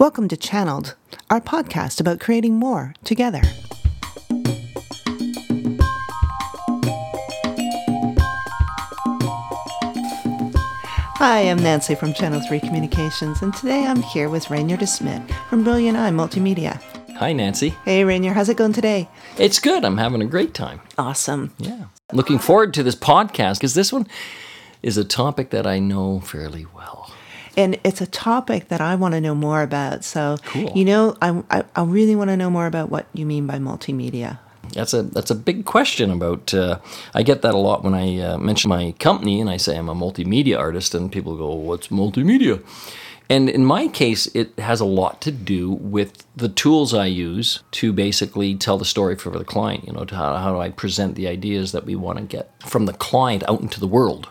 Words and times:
Welcome 0.00 0.28
to 0.28 0.36
Channeled, 0.38 0.94
our 1.28 1.42
podcast 1.42 2.00
about 2.00 2.20
creating 2.20 2.54
more 2.54 2.94
together. 3.04 3.42
Hi, 11.18 11.40
I'm 11.40 11.58
Nancy 11.58 11.94
from 11.94 12.14
Channel 12.14 12.40
3 12.40 12.60
Communications, 12.60 13.42
and 13.42 13.52
today 13.52 13.84
I'm 13.84 14.00
here 14.00 14.30
with 14.30 14.48
Rainier 14.48 14.78
DeSmit 14.78 15.30
from 15.50 15.64
Brilliant 15.64 15.98
Eye 15.98 16.08
Multimedia. 16.08 16.80
Hi, 17.16 17.34
Nancy. 17.34 17.76
Hey, 17.84 18.02
Rainier, 18.02 18.32
how's 18.32 18.48
it 18.48 18.56
going 18.56 18.72
today? 18.72 19.06
It's 19.36 19.58
good. 19.58 19.84
I'm 19.84 19.98
having 19.98 20.22
a 20.22 20.26
great 20.26 20.54
time. 20.54 20.80
Awesome. 20.96 21.52
Yeah. 21.58 21.84
Looking 22.10 22.38
forward 22.38 22.72
to 22.72 22.82
this 22.82 22.96
podcast 22.96 23.56
because 23.56 23.74
this 23.74 23.92
one 23.92 24.06
is 24.82 24.96
a 24.96 25.04
topic 25.04 25.50
that 25.50 25.66
I 25.66 25.78
know 25.78 26.20
fairly 26.20 26.66
well. 26.74 26.99
And 27.56 27.78
it's 27.84 28.00
a 28.00 28.06
topic 28.06 28.68
that 28.68 28.80
I 28.80 28.94
want 28.94 29.14
to 29.14 29.20
know 29.20 29.34
more 29.34 29.62
about. 29.62 30.04
So, 30.04 30.36
Cool. 30.44 30.72
you 30.74 30.84
know, 30.84 31.16
I, 31.20 31.42
I, 31.50 31.64
I 31.74 31.82
really 31.84 32.14
want 32.14 32.30
to 32.30 32.36
know 32.36 32.50
more 32.50 32.66
about 32.66 32.90
what 32.90 33.06
you 33.12 33.26
mean 33.26 33.46
by 33.46 33.58
multimedia. 33.58 34.38
That's 34.72 34.94
a 34.94 35.02
that's 35.02 35.30
a 35.32 35.34
big 35.34 35.64
question 35.64 36.10
about. 36.12 36.54
Uh, 36.54 36.78
I 37.12 37.22
get 37.24 37.42
that 37.42 37.54
a 37.54 37.58
lot 37.58 37.82
when 37.82 37.94
I 37.94 38.18
uh, 38.20 38.38
mention 38.38 38.68
my 38.68 38.92
company 39.00 39.40
and 39.40 39.50
I 39.50 39.56
say 39.56 39.76
I'm 39.76 39.88
a 39.88 39.94
multimedia 39.94 40.58
artist, 40.58 40.94
and 40.94 41.10
people 41.10 41.36
go, 41.36 41.52
"What's 41.52 41.88
multimedia?" 41.88 42.62
And 43.28 43.48
in 43.48 43.64
my 43.64 43.86
case, 43.88 44.26
it 44.34 44.58
has 44.58 44.80
a 44.80 44.84
lot 44.84 45.20
to 45.22 45.30
do 45.30 45.70
with 45.70 46.24
the 46.36 46.48
tools 46.48 46.92
I 46.92 47.06
use 47.06 47.62
to 47.72 47.92
basically 47.92 48.56
tell 48.56 48.76
the 48.76 48.84
story 48.84 49.16
for 49.16 49.30
the 49.30 49.44
client. 49.44 49.86
You 49.86 49.92
know, 49.92 50.04
to 50.04 50.14
how, 50.14 50.36
how 50.36 50.52
do 50.52 50.60
I 50.60 50.70
present 50.70 51.14
the 51.16 51.26
ideas 51.28 51.72
that 51.72 51.84
we 51.84 51.96
want 51.96 52.18
to 52.18 52.24
get 52.24 52.50
from 52.64 52.86
the 52.86 52.92
client 52.92 53.42
out 53.48 53.60
into 53.60 53.80
the 53.80 53.88
world. 53.88 54.28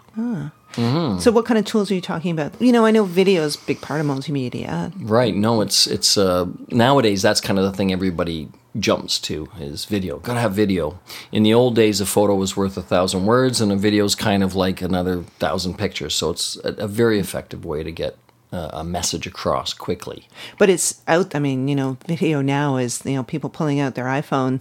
So, 0.75 1.31
what 1.31 1.45
kind 1.45 1.57
of 1.57 1.65
tools 1.65 1.91
are 1.91 1.95
you 1.95 2.01
talking 2.01 2.31
about? 2.31 2.59
You 2.61 2.71
know, 2.71 2.85
I 2.85 2.91
know 2.91 3.03
video 3.03 3.43
is 3.43 3.55
a 3.55 3.59
big 3.65 3.81
part 3.81 3.99
of 3.99 4.07
multimedia. 4.07 4.93
Right. 4.99 5.35
No, 5.35 5.61
it's 5.61 5.87
it's 5.87 6.17
uh, 6.17 6.45
nowadays 6.69 7.21
that's 7.21 7.41
kind 7.41 7.59
of 7.59 7.65
the 7.65 7.71
thing 7.71 7.91
everybody 7.91 8.49
jumps 8.77 9.19
to 9.19 9.49
is 9.59 9.85
video. 9.85 10.19
Gotta 10.19 10.39
have 10.39 10.53
video. 10.53 10.99
In 11.31 11.43
the 11.43 11.53
old 11.53 11.75
days, 11.75 11.99
a 11.99 12.05
photo 12.05 12.35
was 12.35 12.55
worth 12.55 12.77
a 12.77 12.81
thousand 12.81 13.25
words, 13.25 13.59
and 13.61 13.71
a 13.71 13.75
video 13.75 14.05
is 14.05 14.15
kind 14.15 14.43
of 14.43 14.55
like 14.55 14.81
another 14.81 15.23
thousand 15.39 15.77
pictures. 15.77 16.15
So 16.15 16.29
it's 16.29 16.57
a, 16.63 16.73
a 16.73 16.87
very 16.87 17.19
effective 17.19 17.65
way 17.65 17.83
to 17.83 17.91
get 17.91 18.17
uh, 18.51 18.69
a 18.73 18.83
message 18.83 19.27
across 19.27 19.73
quickly. 19.73 20.27
But 20.57 20.69
it's 20.69 21.01
out, 21.07 21.35
I 21.35 21.39
mean, 21.39 21.67
you 21.67 21.75
know, 21.75 21.97
video 22.07 22.41
now 22.41 22.77
is, 22.77 23.03
you 23.05 23.15
know, 23.15 23.23
people 23.23 23.49
pulling 23.49 23.79
out 23.79 23.95
their 23.95 24.05
iPhone 24.05 24.59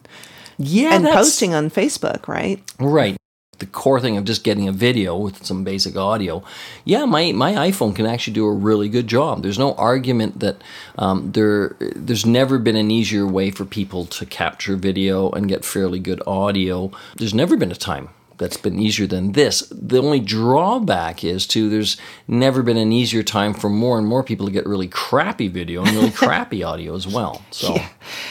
Yeah, 0.58 0.94
and 0.94 1.04
posting 1.04 1.54
on 1.54 1.70
Facebook, 1.70 2.28
right? 2.28 2.62
Right. 2.78 3.16
The 3.58 3.66
core 3.66 4.00
thing 4.00 4.16
of 4.16 4.24
just 4.24 4.44
getting 4.44 4.68
a 4.68 4.72
video 4.72 5.16
with 5.16 5.44
some 5.44 5.64
basic 5.64 5.96
audio, 5.96 6.44
yeah, 6.84 7.04
my, 7.04 7.32
my 7.32 7.54
iPhone 7.54 7.94
can 7.94 8.06
actually 8.06 8.34
do 8.34 8.46
a 8.46 8.52
really 8.52 8.88
good 8.88 9.06
job. 9.08 9.42
There's 9.42 9.58
no 9.58 9.74
argument 9.74 10.40
that 10.40 10.62
um, 10.96 11.32
there 11.32 11.76
there's 11.80 12.24
never 12.24 12.58
been 12.58 12.76
an 12.76 12.90
easier 12.90 13.26
way 13.26 13.50
for 13.50 13.64
people 13.64 14.06
to 14.06 14.26
capture 14.26 14.76
video 14.76 15.30
and 15.30 15.48
get 15.48 15.64
fairly 15.64 15.98
good 15.98 16.22
audio. 16.26 16.92
There's 17.16 17.34
never 17.34 17.56
been 17.56 17.72
a 17.72 17.76
time 17.76 18.10
that's 18.39 18.56
been 18.56 18.78
easier 18.78 19.06
than 19.06 19.33
this. 19.33 19.69
The 19.70 19.98
only 19.98 20.20
drawback 20.20 21.25
is 21.25 21.47
too 21.47 21.69
there's 21.69 21.97
never 22.27 22.62
been 22.62 22.77
an 22.77 22.92
easier 22.92 23.22
time 23.22 23.55
for 23.55 23.69
more 23.69 23.98
and 23.98 24.06
more 24.06 24.22
people 24.22 24.47
to 24.47 24.53
get 24.53 24.67
really 24.67 24.89
crappy 24.89 25.48
video 25.48 25.83
and 25.84 25.94
really 25.94 26.11
crappy 26.22 26.62
audio 26.62 26.94
as 26.94 27.06
well. 27.06 27.42
So 27.50 27.77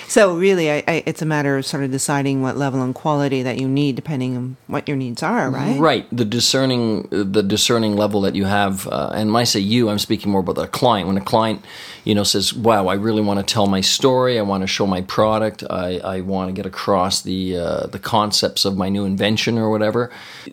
So, 0.07 0.37
really, 0.37 0.71
I, 0.71 0.83
I, 0.87 1.03
it's 1.05 1.21
a 1.21 1.25
matter 1.25 1.57
of 1.57 1.65
sort 1.65 1.83
of 1.83 1.91
deciding 1.91 2.41
what 2.41 2.57
level 2.57 2.81
and 2.81 2.95
quality 2.95 3.43
that 3.43 3.59
you 3.59 3.67
need 3.67 3.95
depending 3.95 4.37
on 4.37 4.57
what 4.67 4.87
your 4.87 4.97
needs 4.97 5.21
are, 5.21 5.49
right? 5.49 5.79
Right, 5.79 6.07
the 6.15 6.25
discerning, 6.25 7.07
the 7.11 7.43
discerning 7.43 7.95
level 7.95 8.21
that 8.21 8.35
you 8.35 8.45
have, 8.45 8.87
uh, 8.87 9.11
and 9.13 9.33
when 9.33 9.41
I 9.41 9.43
say 9.43 9.59
you, 9.59 9.89
I'm 9.89 9.99
speaking 9.99 10.31
more 10.31 10.41
about 10.41 10.55
the 10.55 10.67
client. 10.67 11.07
When 11.07 11.17
a 11.17 11.21
client, 11.21 11.63
you 12.03 12.15
know, 12.15 12.23
says, 12.23 12.53
"Wow, 12.53 12.87
I 12.87 12.95
really 12.95 13.21
want 13.21 13.45
to 13.45 13.53
tell 13.53 13.67
my 13.67 13.81
story. 13.81 14.39
I 14.39 14.41
want 14.43 14.63
to 14.63 14.67
show 14.67 14.87
my 14.87 15.01
product. 15.01 15.63
I, 15.69 15.99
I 15.99 16.21
want 16.21 16.49
to 16.49 16.53
get 16.53 16.65
across 16.65 17.21
the 17.21 17.57
uh, 17.57 17.87
the 17.87 17.99
concepts 17.99 18.65
of 18.65 18.77
my 18.77 18.89
new 18.89 19.05
invention 19.05 19.57
or 19.57 19.69
whatever," 19.69 19.96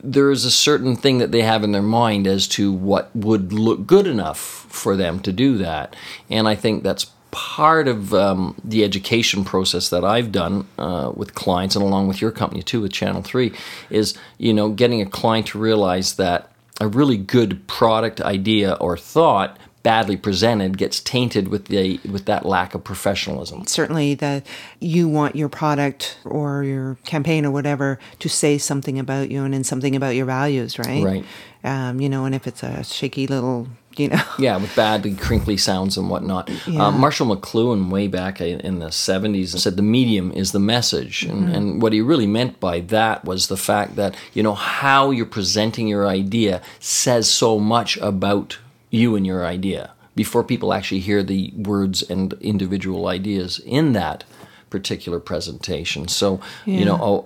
there 0.03 0.31
is 0.31 0.45
a 0.45 0.51
certain 0.51 0.97
thing 0.97 1.19
that 1.19 1.33
they 1.33 1.43
have 1.43 1.65
in 1.65 1.73
their 1.73 1.83
mind 1.83 2.27
as 2.27 2.49
to 2.49 2.73
what 2.73 3.15
would 3.15 3.53
look 3.53 3.87
good 3.87 4.07
enough 4.07 4.39
for 4.39 4.97
them 4.97 5.21
to 5.21 5.33
do 5.33 5.59
that, 5.59 5.95
and 6.31 6.49
I 6.49 6.55
think 6.55 6.83
that's 6.83 7.07
part 7.35 7.89
of 7.89 8.15
um, 8.15 8.55
the 8.63 8.85
education 8.85 9.45
process 9.45 9.89
that 9.89 10.05
I've 10.05 10.31
done 10.31 10.69
uh, 10.79 11.11
with 11.17 11.35
clients 11.35 11.75
and 11.75 11.85
along 11.85 12.07
with 12.07 12.21
your 12.21 12.31
company 12.31 12.63
too 12.63 12.81
with 12.81 12.93
Channel 12.93 13.23
3 13.23 13.53
is 13.91 14.17
you 14.39 14.55
know 14.55 14.71
getting 14.71 15.03
a 15.03 15.07
client 15.07 15.49
to 15.49 15.59
realize 15.59 16.15
that 16.15 16.49
a 16.81 16.87
really 16.87 17.17
good 17.17 17.67
product 17.67 18.21
idea 18.21 18.75
or 18.75 18.97
thought 18.97 19.59
badly 19.85 20.17
presented 20.17 20.79
gets 20.79 20.99
tainted 20.99 21.49
with 21.49 21.67
the 21.67 22.01
with 22.11 22.25
that 22.25 22.45
lack 22.45 22.75
of 22.75 22.83
professionalism. 22.83 23.65
Certainly, 23.67 24.15
that 24.17 24.45
you 24.81 25.09
want 25.09 25.37
your 25.37 25.49
product 25.49 26.19
or 26.25 26.65
your 26.65 26.97
campaign 27.05 27.47
or 27.47 27.53
whatever 27.53 28.01
to 28.19 28.29
say 28.29 28.59
something 28.59 28.99
about 28.99 29.31
you 29.31 29.45
and 29.45 29.55
then 29.55 29.63
something 29.63 29.95
about 29.95 30.17
your 30.17 30.27
values, 30.27 30.77
right? 30.81 31.05
Right. 31.05 31.25
Um, 31.63 32.01
you 32.01 32.09
know, 32.09 32.25
and 32.25 32.35
if 32.35 32.47
it's 32.47 32.63
a 32.63 32.83
shaky 32.85 33.27
little, 33.27 33.69
you 33.97 34.09
know, 34.09 34.23
Yeah, 34.39 34.57
with 34.57 34.75
badly 34.77 35.15
crinkly 35.15 35.57
sounds 35.57 35.97
and 35.97 36.11
whatnot. 36.11 36.51
Yeah. 36.67 36.87
Uh, 36.87 36.91
Marshall 36.91 37.35
McLuhan, 37.35 37.91
way 37.91 38.07
back 38.07 38.41
in 38.41 38.81
the 38.81 38.89
70s, 38.89 39.59
said 39.59 39.77
the 39.77 39.83
medium 39.83 40.31
is 40.33 40.53
the 40.53 40.59
message. 40.59 41.23
And, 41.23 41.49
and 41.49 41.81
what 41.81 41.95
he 41.95 42.03
really 42.03 42.27
meant 42.27 42.61
by 42.61 42.81
that 42.81 43.25
was 43.25 43.47
the 43.49 43.57
fact 43.57 43.97
that, 43.97 44.15
you 44.35 44.43
know, 44.43 44.55
how 44.55 45.11
you're 45.11 45.25
presenting 45.25 45.89
your 45.89 46.07
idea 46.07 46.61
says 46.81 47.31
so 47.31 47.59
much 47.59 47.97
about 47.99 48.59
you 48.95 49.17
and 49.17 49.27
your 49.27 49.45
idea 49.45 49.93
before 50.15 50.45
people 50.45 50.73
actually 50.73 51.01
hear 51.01 51.23
the 51.23 51.53
words 51.57 52.03
and 52.03 52.33
individual 52.35 53.09
ideas 53.09 53.59
in 53.67 53.93
that 53.93 54.25
particular 54.71 55.21
presentation. 55.21 56.09
So, 56.09 56.41
you 56.65 56.85
know, 56.85 57.23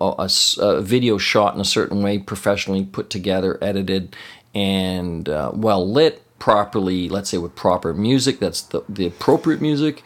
a 0.58 0.82
video 0.82 1.18
shot 1.18 1.54
in 1.54 1.60
a 1.60 1.64
certain 1.64 2.02
way, 2.02 2.18
professionally 2.18 2.84
put 2.84 3.10
together, 3.10 3.58
edited, 3.62 4.16
and 4.54 5.28
uh, 5.28 5.50
well 5.54 5.90
lit, 5.90 6.22
properly, 6.38 7.08
let's 7.08 7.30
say 7.30 7.38
with 7.38 7.54
proper 7.54 7.92
music, 7.92 8.38
that's 8.38 8.62
the, 8.62 8.82
the 8.88 9.06
appropriate 9.06 9.60
music. 9.60 10.02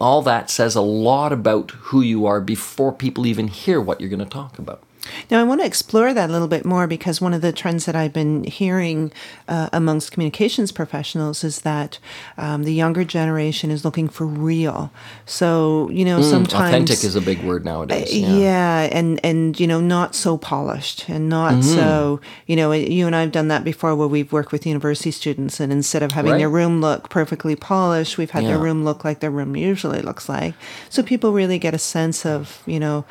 All 0.00 0.22
that 0.22 0.50
says 0.50 0.74
a 0.74 0.80
lot 0.80 1.32
about 1.32 1.70
who 1.72 2.00
you 2.00 2.26
are 2.26 2.40
before 2.40 2.92
people 2.92 3.26
even 3.26 3.48
hear 3.48 3.80
what 3.80 4.00
you're 4.00 4.10
going 4.10 4.20
to 4.20 4.26
talk 4.26 4.58
about. 4.58 4.82
Now, 5.30 5.40
I 5.40 5.44
want 5.44 5.60
to 5.60 5.66
explore 5.66 6.12
that 6.12 6.28
a 6.28 6.32
little 6.32 6.48
bit 6.48 6.64
more 6.64 6.86
because 6.86 7.20
one 7.20 7.32
of 7.34 7.40
the 7.40 7.52
trends 7.52 7.86
that 7.86 7.96
I've 7.96 8.12
been 8.12 8.44
hearing 8.44 9.12
uh, 9.48 9.68
amongst 9.72 10.12
communications 10.12 10.72
professionals 10.72 11.42
is 11.42 11.60
that 11.62 11.98
um, 12.36 12.64
the 12.64 12.74
younger 12.74 13.04
generation 13.04 13.70
is 13.70 13.84
looking 13.84 14.08
for 14.08 14.26
real. 14.26 14.90
So, 15.26 15.88
you 15.90 16.04
know, 16.04 16.20
sometimes 16.22 16.50
Mm, 16.50 16.66
Authentic 16.68 17.04
is 17.04 17.16
a 17.16 17.20
big 17.20 17.42
word 17.42 17.64
nowadays. 17.64 18.16
yeah. 18.16 18.28
Yeah. 18.36 18.88
and 18.92 19.20
and 19.24 19.58
you 19.58 19.66
know 19.66 19.80
not 19.80 20.14
so 20.14 20.36
polished 20.36 21.08
and 21.08 21.28
not 21.28 21.52
Mm-hmm. 21.54 21.74
so 21.74 22.20
you 22.46 22.56
know 22.56 22.72
you 22.72 23.06
and 23.06 23.14
I've 23.16 23.32
done 23.32 23.48
that 23.48 23.64
before 23.64 23.94
where 23.96 24.06
we've 24.08 24.32
worked 24.32 24.52
with 24.52 24.66
university 24.66 25.10
students 25.10 25.60
and 25.60 25.72
instead 25.72 26.02
of 26.02 26.12
having 26.12 26.32
Right. 26.32 26.38
their 26.38 26.48
room 26.48 26.80
look 26.80 27.08
perfectly 27.10 27.56
polished 27.56 28.18
we've 28.18 28.30
had 28.30 28.44
their 28.44 28.58
room 28.58 28.84
look 28.84 29.04
like 29.04 29.20
their 29.20 29.30
room 29.30 29.56
usually 29.56 30.00
looks 30.02 30.28
like 30.28 30.54
so 30.88 31.02
people 31.02 31.32
really 31.32 31.58
get 31.58 31.74
a 31.74 31.78
sense 31.78 32.24
of 32.26 32.62
you 32.66 32.78
know 32.80 33.04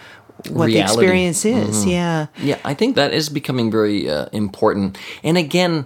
what 0.47 0.67
the 0.67 0.79
experience 0.79 1.45
is 1.45 1.85
yeah. 1.85 2.27
Yeah, 2.41 2.59
I 2.63 2.73
think 2.73 2.95
that 2.95 3.13
is 3.13 3.29
becoming 3.29 3.71
very 3.71 4.09
uh, 4.09 4.27
important. 4.31 4.97
And 5.23 5.37
again, 5.37 5.85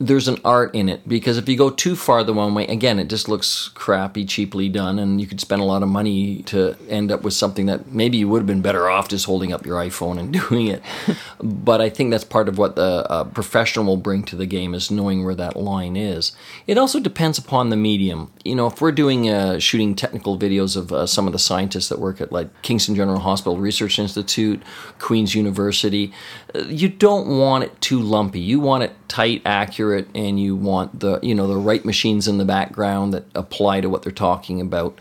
there's 0.00 0.28
an 0.28 0.38
art 0.46 0.74
in 0.74 0.88
it 0.88 1.06
because 1.06 1.36
if 1.36 1.46
you 1.46 1.58
go 1.58 1.68
too 1.68 1.94
far 1.94 2.24
the 2.24 2.32
one 2.32 2.54
way, 2.54 2.66
again, 2.66 2.98
it 2.98 3.08
just 3.08 3.28
looks 3.28 3.68
crappy, 3.68 4.24
cheaply 4.24 4.66
done, 4.70 4.98
and 4.98 5.20
you 5.20 5.26
could 5.26 5.40
spend 5.40 5.60
a 5.60 5.64
lot 5.64 5.82
of 5.82 5.90
money 5.90 6.42
to 6.44 6.74
end 6.88 7.12
up 7.12 7.22
with 7.22 7.34
something 7.34 7.66
that 7.66 7.92
maybe 7.92 8.16
you 8.16 8.26
would 8.26 8.38
have 8.38 8.46
been 8.46 8.62
better 8.62 8.88
off 8.88 9.10
just 9.10 9.26
holding 9.26 9.52
up 9.52 9.66
your 9.66 9.76
iPhone 9.76 10.18
and 10.18 10.32
doing 10.48 10.68
it. 10.68 10.82
but 11.42 11.82
I 11.82 11.90
think 11.90 12.10
that's 12.10 12.24
part 12.24 12.48
of 12.48 12.56
what 12.56 12.76
the 12.76 13.06
uh, 13.10 13.24
professional 13.24 13.84
will 13.84 13.98
bring 13.98 14.24
to 14.24 14.36
the 14.36 14.46
game 14.46 14.72
is 14.72 14.90
knowing 14.90 15.22
where 15.22 15.34
that 15.34 15.54
line 15.54 15.96
is. 15.96 16.32
It 16.66 16.78
also 16.78 16.98
depends 16.98 17.36
upon 17.36 17.68
the 17.68 17.76
medium. 17.76 18.32
You 18.42 18.54
know, 18.54 18.68
if 18.68 18.80
we're 18.80 18.92
doing 18.92 19.28
uh, 19.28 19.58
shooting 19.58 19.94
technical 19.94 20.38
videos 20.38 20.78
of 20.78 20.92
uh, 20.94 21.06
some 21.06 21.26
of 21.26 21.34
the 21.34 21.38
scientists 21.38 21.90
that 21.90 21.98
work 21.98 22.22
at 22.22 22.32
like 22.32 22.62
Kingston 22.62 22.94
General 22.94 23.18
Hospital 23.18 23.58
Research 23.58 23.98
Institute, 23.98 24.62
Queen's 24.98 25.34
University, 25.34 26.10
uh, 26.54 26.60
you 26.60 26.88
don't 26.88 27.38
want 27.38 27.64
it 27.64 27.78
too 27.82 28.00
lumpy. 28.00 28.40
You 28.40 28.60
want 28.60 28.84
it 28.84 28.92
tight, 29.08 29.42
accurate, 29.44 29.89
and 29.98 30.40
you 30.40 30.56
want 30.56 31.00
the 31.00 31.18
you 31.22 31.34
know 31.34 31.46
the 31.46 31.56
right 31.56 31.84
machines 31.84 32.26
in 32.28 32.38
the 32.38 32.44
background 32.44 33.12
that 33.14 33.24
apply 33.34 33.80
to 33.80 33.88
what 33.88 34.02
they're 34.02 34.12
talking 34.12 34.60
about. 34.60 34.98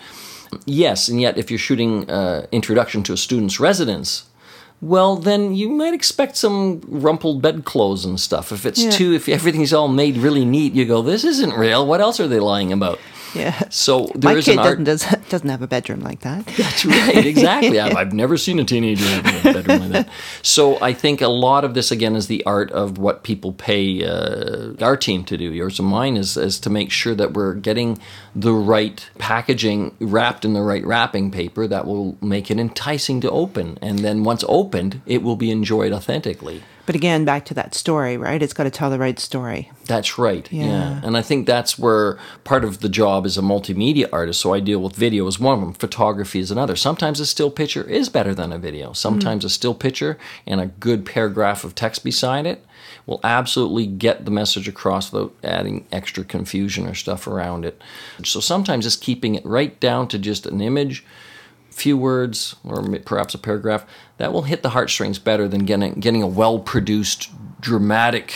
Yes, 0.65 1.07
and 1.07 1.21
yet 1.21 1.38
if 1.38 1.51
you're 1.51 1.59
shooting 1.59 2.09
uh, 2.09 2.47
introduction 2.51 3.03
to 3.03 3.13
a 3.13 3.18
student's 3.18 3.59
residence, 3.59 4.24
well, 4.81 5.15
then 5.15 5.53
you 5.53 5.69
might 5.69 5.94
expect 5.94 6.38
some 6.38 6.81
rumpled 6.88 7.41
bedclothes 7.41 8.06
and 8.06 8.19
stuff. 8.19 8.51
If 8.51 8.65
it's 8.65 8.83
Yeah. 8.83 8.89
too, 8.91 9.13
if 9.13 9.27
everything's 9.30 9.74
all 9.74 9.88
made 9.89 10.18
really 10.18 10.45
neat, 10.45 10.74
you 10.74 10.86
go, 10.86 11.01
this 11.01 11.24
isn't 11.24 11.53
real. 11.53 11.85
What 11.85 12.01
else 12.01 12.19
are 12.19 12.27
they 12.27 12.39
lying 12.39 12.71
about? 12.74 13.00
Yeah. 13.36 13.58
So 13.70 14.12
there 14.16 14.34
My 14.34 14.38
is 14.40 14.46
kid 14.46 14.54
an 14.54 14.60
art. 14.60 14.84
doesn't, 14.84 14.86
doesn't 14.86 15.30
doesn't 15.30 15.50
have 15.50 15.62
a 15.62 15.68
bedroom 15.68 16.02
like 16.02 16.22
that. 16.22 16.46
That's 16.58 16.86
right, 16.86 17.26
exactly. 17.26 17.80
I've, 17.80 17.96
I've 18.02 18.14
never 18.14 18.38
seen 18.38 18.60
a 18.60 18.64
teenager 18.64 19.06
have 19.06 19.46
a 19.46 19.54
bedroom 19.54 19.80
like 19.80 19.92
that. 19.92 20.10
So 20.42 20.81
I 20.81 20.94
think 20.94 21.22
a 21.22 21.28
lot 21.28 21.64
of 21.64 21.74
this 21.74 21.92
again 21.92 22.16
is 22.16 22.28
the 22.28 22.44
art 22.46 22.72
of 22.72 22.98
what 22.98 23.24
people 23.24 23.54
pay 23.54 24.04
uh, 24.06 24.74
our 24.81 24.98
team 24.98 25.24
to 25.26 25.38
do. 25.38 25.52
Yours 25.54 25.80
and 25.80 25.88
mine 25.88 26.18
is 26.18 26.38
is 26.38 26.60
to 26.62 26.70
make 26.70 26.92
sure 26.92 27.16
that 27.16 27.34
we're 27.34 27.54
getting 27.54 27.98
the 28.36 28.54
right 28.54 29.10
packaging 29.18 29.96
wrapped 30.00 30.46
in 30.46 30.54
the 30.54 30.62
right 30.62 30.86
wrapping 30.86 31.31
paper 31.31 31.68
that 31.68 31.86
will 31.86 32.18
make 32.22 32.50
it 32.52 32.60
enticing 32.60 33.22
to 33.22 33.30
open, 33.31 33.78
and 33.81 34.00
then 34.00 34.24
once 34.24 34.44
opened, 34.48 35.02
it 35.06 35.24
will 35.24 35.36
be 35.36 35.52
enjoyed 35.52 35.92
authentically. 35.94 36.64
But 36.89 36.95
again, 36.95 37.24
back 37.24 37.45
to 37.45 37.53
that 37.53 37.75
story, 37.75 38.18
right? 38.18 38.41
It's 38.41 38.51
got 38.51 38.63
to 38.63 38.71
tell 38.71 38.89
the 38.89 38.97
right 38.97 39.19
story. 39.19 39.69
That's 39.86 40.18
right. 40.18 40.51
Yeah. 40.51 40.65
Yeah. 40.65 41.01
And 41.03 41.15
I 41.18 41.21
think 41.21 41.45
that's 41.45 41.77
where 41.77 42.18
part 42.44 42.63
of 42.63 42.80
the 42.80 42.89
job 42.89 43.27
as 43.27 43.38
a 43.38 43.44
multimedia 43.44 44.09
artist. 44.12 44.41
So 44.41 44.56
I 44.56 44.59
deal 44.59 44.81
with 44.81 44.95
video 44.95 45.27
as 45.27 45.39
one 45.39 45.53
of 45.53 45.62
them, 45.62 45.74
photography 45.74 46.39
is 46.39 46.50
another. 46.50 46.75
Sometimes 46.75 47.19
a 47.19 47.27
still 47.27 47.51
picture 47.51 47.83
is 47.83 48.09
better 48.09 48.33
than 48.33 48.51
a 48.51 48.57
video. 48.57 48.94
Sometimes 48.94 49.45
a 49.45 49.51
still 49.51 49.75
picture 49.75 50.18
and 50.47 50.59
a 50.59 50.65
good 50.65 51.06
paragraph 51.06 51.63
of 51.63 51.75
text 51.75 52.03
beside 52.03 52.47
it 52.47 52.65
will 53.06 53.19
absolutely 53.24 53.85
get 53.85 54.25
the 54.25 54.31
message 54.31 54.68
across 54.68 55.12
without 55.12 55.35
adding 55.44 55.85
extra 55.92 56.24
confusion 56.24 56.88
or 56.88 56.95
stuff 56.95 57.27
around 57.27 57.65
it. 57.65 57.80
So 58.24 58.39
sometimes 58.39 58.85
just 58.85 59.00
keeping 59.00 59.35
it 59.35 59.45
right 59.45 59.80
down 59.80 60.07
to 60.07 60.18
just 60.18 60.47
an 60.47 60.59
image 60.59 61.06
few 61.71 61.98
words 61.98 62.56
or 62.63 62.81
perhaps 63.06 63.33
a 63.33 63.38
paragraph 63.38 63.86
that 64.18 64.33
will 64.33 64.44
hit 64.44 64.63
the 64.63 64.69
heartstrings 64.69 65.19
better 65.19 65.48
than 65.48 65.66
getting 65.66 65.94
getting 65.95 66.21
a 66.24 66.27
well 66.27 66.60
produced 66.60 67.30
dramatic 67.62 68.33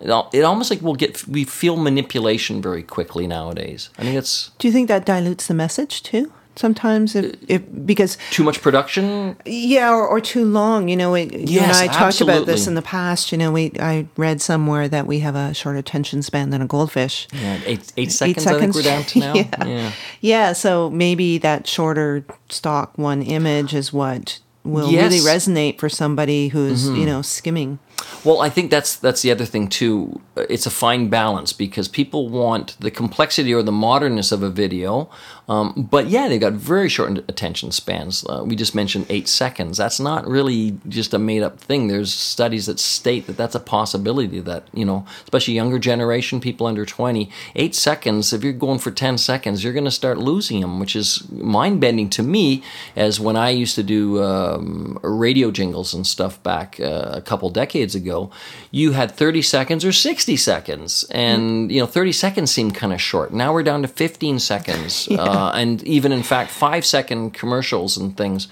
it, 0.00 0.08
al- 0.08 0.30
it 0.32 0.42
almost 0.42 0.70
like 0.70 0.80
we'll 0.80 0.94
get 0.94 1.26
we 1.26 1.44
feel 1.44 1.76
manipulation 1.76 2.62
very 2.62 2.82
quickly 2.82 3.26
nowadays 3.26 3.90
i 3.98 4.02
think 4.02 4.16
it's 4.16 4.50
Do 4.58 4.68
you 4.68 4.72
think 4.72 4.88
that 4.88 5.04
dilutes 5.04 5.46
the 5.46 5.54
message 5.54 6.02
too? 6.02 6.32
Sometimes, 6.56 7.14
if, 7.14 7.36
if 7.48 7.62
because 7.86 8.18
too 8.30 8.42
much 8.44 8.60
production 8.60 9.36
yeah, 9.46 9.90
or, 9.90 10.06
or 10.06 10.20
too 10.20 10.44
long. 10.44 10.88
You 10.88 10.96
know, 10.96 11.12
we, 11.12 11.22
you 11.22 11.28
and 11.28 11.48
Yes, 11.48 11.80
I 11.80 11.86
talked 11.86 12.20
about 12.20 12.46
this 12.46 12.66
in 12.66 12.74
the 12.74 12.82
past. 12.82 13.32
You 13.32 13.38
know, 13.38 13.52
we 13.52 13.72
I 13.80 14.06
read 14.16 14.40
somewhere 14.42 14.88
that 14.88 15.06
we 15.06 15.20
have 15.20 15.36
a 15.36 15.54
shorter 15.54 15.78
attention 15.78 16.22
span 16.22 16.50
than 16.50 16.60
a 16.60 16.66
goldfish. 16.66 17.28
yeah, 17.32 17.60
eight, 17.64 17.92
eight 17.96 18.12
seconds 18.12 18.46
i 18.46 18.58
think 18.58 18.74
we're 18.74 18.82
down 18.82 19.04
to 19.04 19.18
now 19.20 19.34
yeah. 19.34 19.64
yeah. 19.64 19.92
Yeah, 20.20 20.52
so 20.52 20.90
maybe 20.90 21.38
that 21.38 21.66
shorter 21.66 22.24
stock 22.48 22.96
one 22.98 23.22
image 23.22 23.72
is 23.74 23.92
what 23.92 24.40
will 24.64 24.90
Yes. 24.90 25.02
Mm-hmm. 25.02 25.26
really 25.26 25.38
resonate 25.38 25.78
for 25.78 25.88
somebody 25.88 26.48
who's, 26.48 26.88
you 26.88 27.06
know, 27.06 27.22
skimming. 27.22 27.78
Well, 28.24 28.40
I 28.40 28.50
think 28.50 28.70
that's 28.70 28.96
that's 28.96 29.22
the 29.22 29.30
other 29.30 29.44
thing 29.44 29.68
too. 29.68 30.20
It's 30.36 30.66
a 30.66 30.70
fine 30.70 31.08
balance 31.08 31.52
because 31.52 31.88
people 31.88 32.28
want 32.28 32.76
the 32.80 32.90
complexity 32.90 33.52
or 33.52 33.62
the 33.62 33.72
modernness 33.72 34.32
of 34.32 34.42
a 34.42 34.50
video, 34.50 35.10
um, 35.48 35.88
but 35.90 36.08
yeah, 36.08 36.28
they've 36.28 36.40
got 36.40 36.52
very 36.52 36.88
short 36.88 37.18
attention 37.28 37.72
spans. 37.72 38.24
Uh, 38.26 38.42
we 38.44 38.56
just 38.56 38.74
mentioned 38.74 39.06
eight 39.08 39.28
seconds. 39.28 39.78
That's 39.78 39.98
not 39.98 40.26
really 40.26 40.78
just 40.88 41.14
a 41.14 41.18
made 41.18 41.42
up 41.42 41.58
thing. 41.58 41.88
There's 41.88 42.12
studies 42.12 42.66
that 42.66 42.78
state 42.78 43.26
that 43.26 43.36
that's 43.36 43.54
a 43.54 43.60
possibility. 43.60 44.40
That 44.40 44.68
you 44.72 44.84
know, 44.84 45.06
especially 45.24 45.54
younger 45.54 45.78
generation, 45.78 46.40
people 46.40 46.66
under 46.66 46.86
twenty, 46.86 47.30
eight 47.56 47.74
seconds. 47.74 48.32
If 48.32 48.44
you're 48.44 48.52
going 48.52 48.78
for 48.78 48.90
ten 48.90 49.18
seconds, 49.18 49.64
you're 49.64 49.72
going 49.72 49.84
to 49.84 49.90
start 49.90 50.18
losing 50.18 50.60
them, 50.60 50.78
which 50.78 50.94
is 50.94 51.28
mind 51.30 51.80
bending 51.80 52.10
to 52.10 52.22
me. 52.22 52.62
As 52.96 53.18
when 53.18 53.36
I 53.36 53.50
used 53.50 53.74
to 53.76 53.82
do 53.82 54.22
um, 54.22 54.98
radio 55.02 55.50
jingles 55.50 55.94
and 55.94 56.06
stuff 56.06 56.42
back 56.42 56.78
uh, 56.80 57.12
a 57.14 57.20
couple 57.20 57.50
decades 57.50 57.89
ago, 57.94 58.30
you 58.70 58.92
had 58.92 59.12
30 59.12 59.42
seconds 59.42 59.84
or 59.84 59.92
60 59.92 60.36
seconds, 60.36 61.04
and 61.10 61.70
you 61.70 61.80
know 61.80 61.86
30 61.86 62.12
seconds 62.12 62.50
seemed 62.50 62.74
kind 62.74 62.92
of 62.92 63.00
short. 63.00 63.32
Now 63.32 63.52
we're 63.52 63.62
down 63.62 63.82
to 63.82 63.88
15 63.88 64.38
seconds, 64.38 65.08
uh, 65.10 65.52
and 65.54 65.82
even 65.84 66.12
in 66.12 66.22
fact 66.22 66.50
five 66.50 66.84
second 66.84 67.32
commercials 67.32 67.96
and 67.96 68.16
things. 68.16 68.48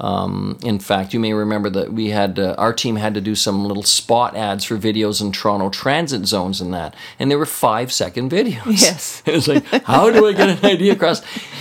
Um, 0.00 0.58
in 0.64 0.78
fact, 0.78 1.12
you 1.12 1.20
may 1.20 1.34
remember 1.34 1.68
that 1.70 1.92
we 1.92 2.08
had 2.08 2.38
uh, 2.38 2.54
our 2.56 2.72
team 2.72 2.96
had 2.96 3.12
to 3.14 3.20
do 3.20 3.34
some 3.34 3.66
little 3.66 3.82
spot 3.82 4.34
ads 4.34 4.64
for 4.64 4.78
videos 4.78 5.20
in 5.20 5.30
Toronto 5.30 5.68
transit 5.68 6.26
zones 6.26 6.62
and 6.62 6.72
that, 6.72 6.94
and 7.18 7.30
they 7.30 7.36
were 7.36 7.44
five 7.44 7.92
second 7.92 8.30
videos. 8.30 8.80
Yes. 8.80 9.22
it 9.26 9.32
was 9.32 9.46
like, 9.46 9.64
how 9.84 10.10
do 10.10 10.26
I 10.26 10.32
get 10.32 10.48
an 10.48 10.64
idea 10.64 10.94
across? 10.94 11.20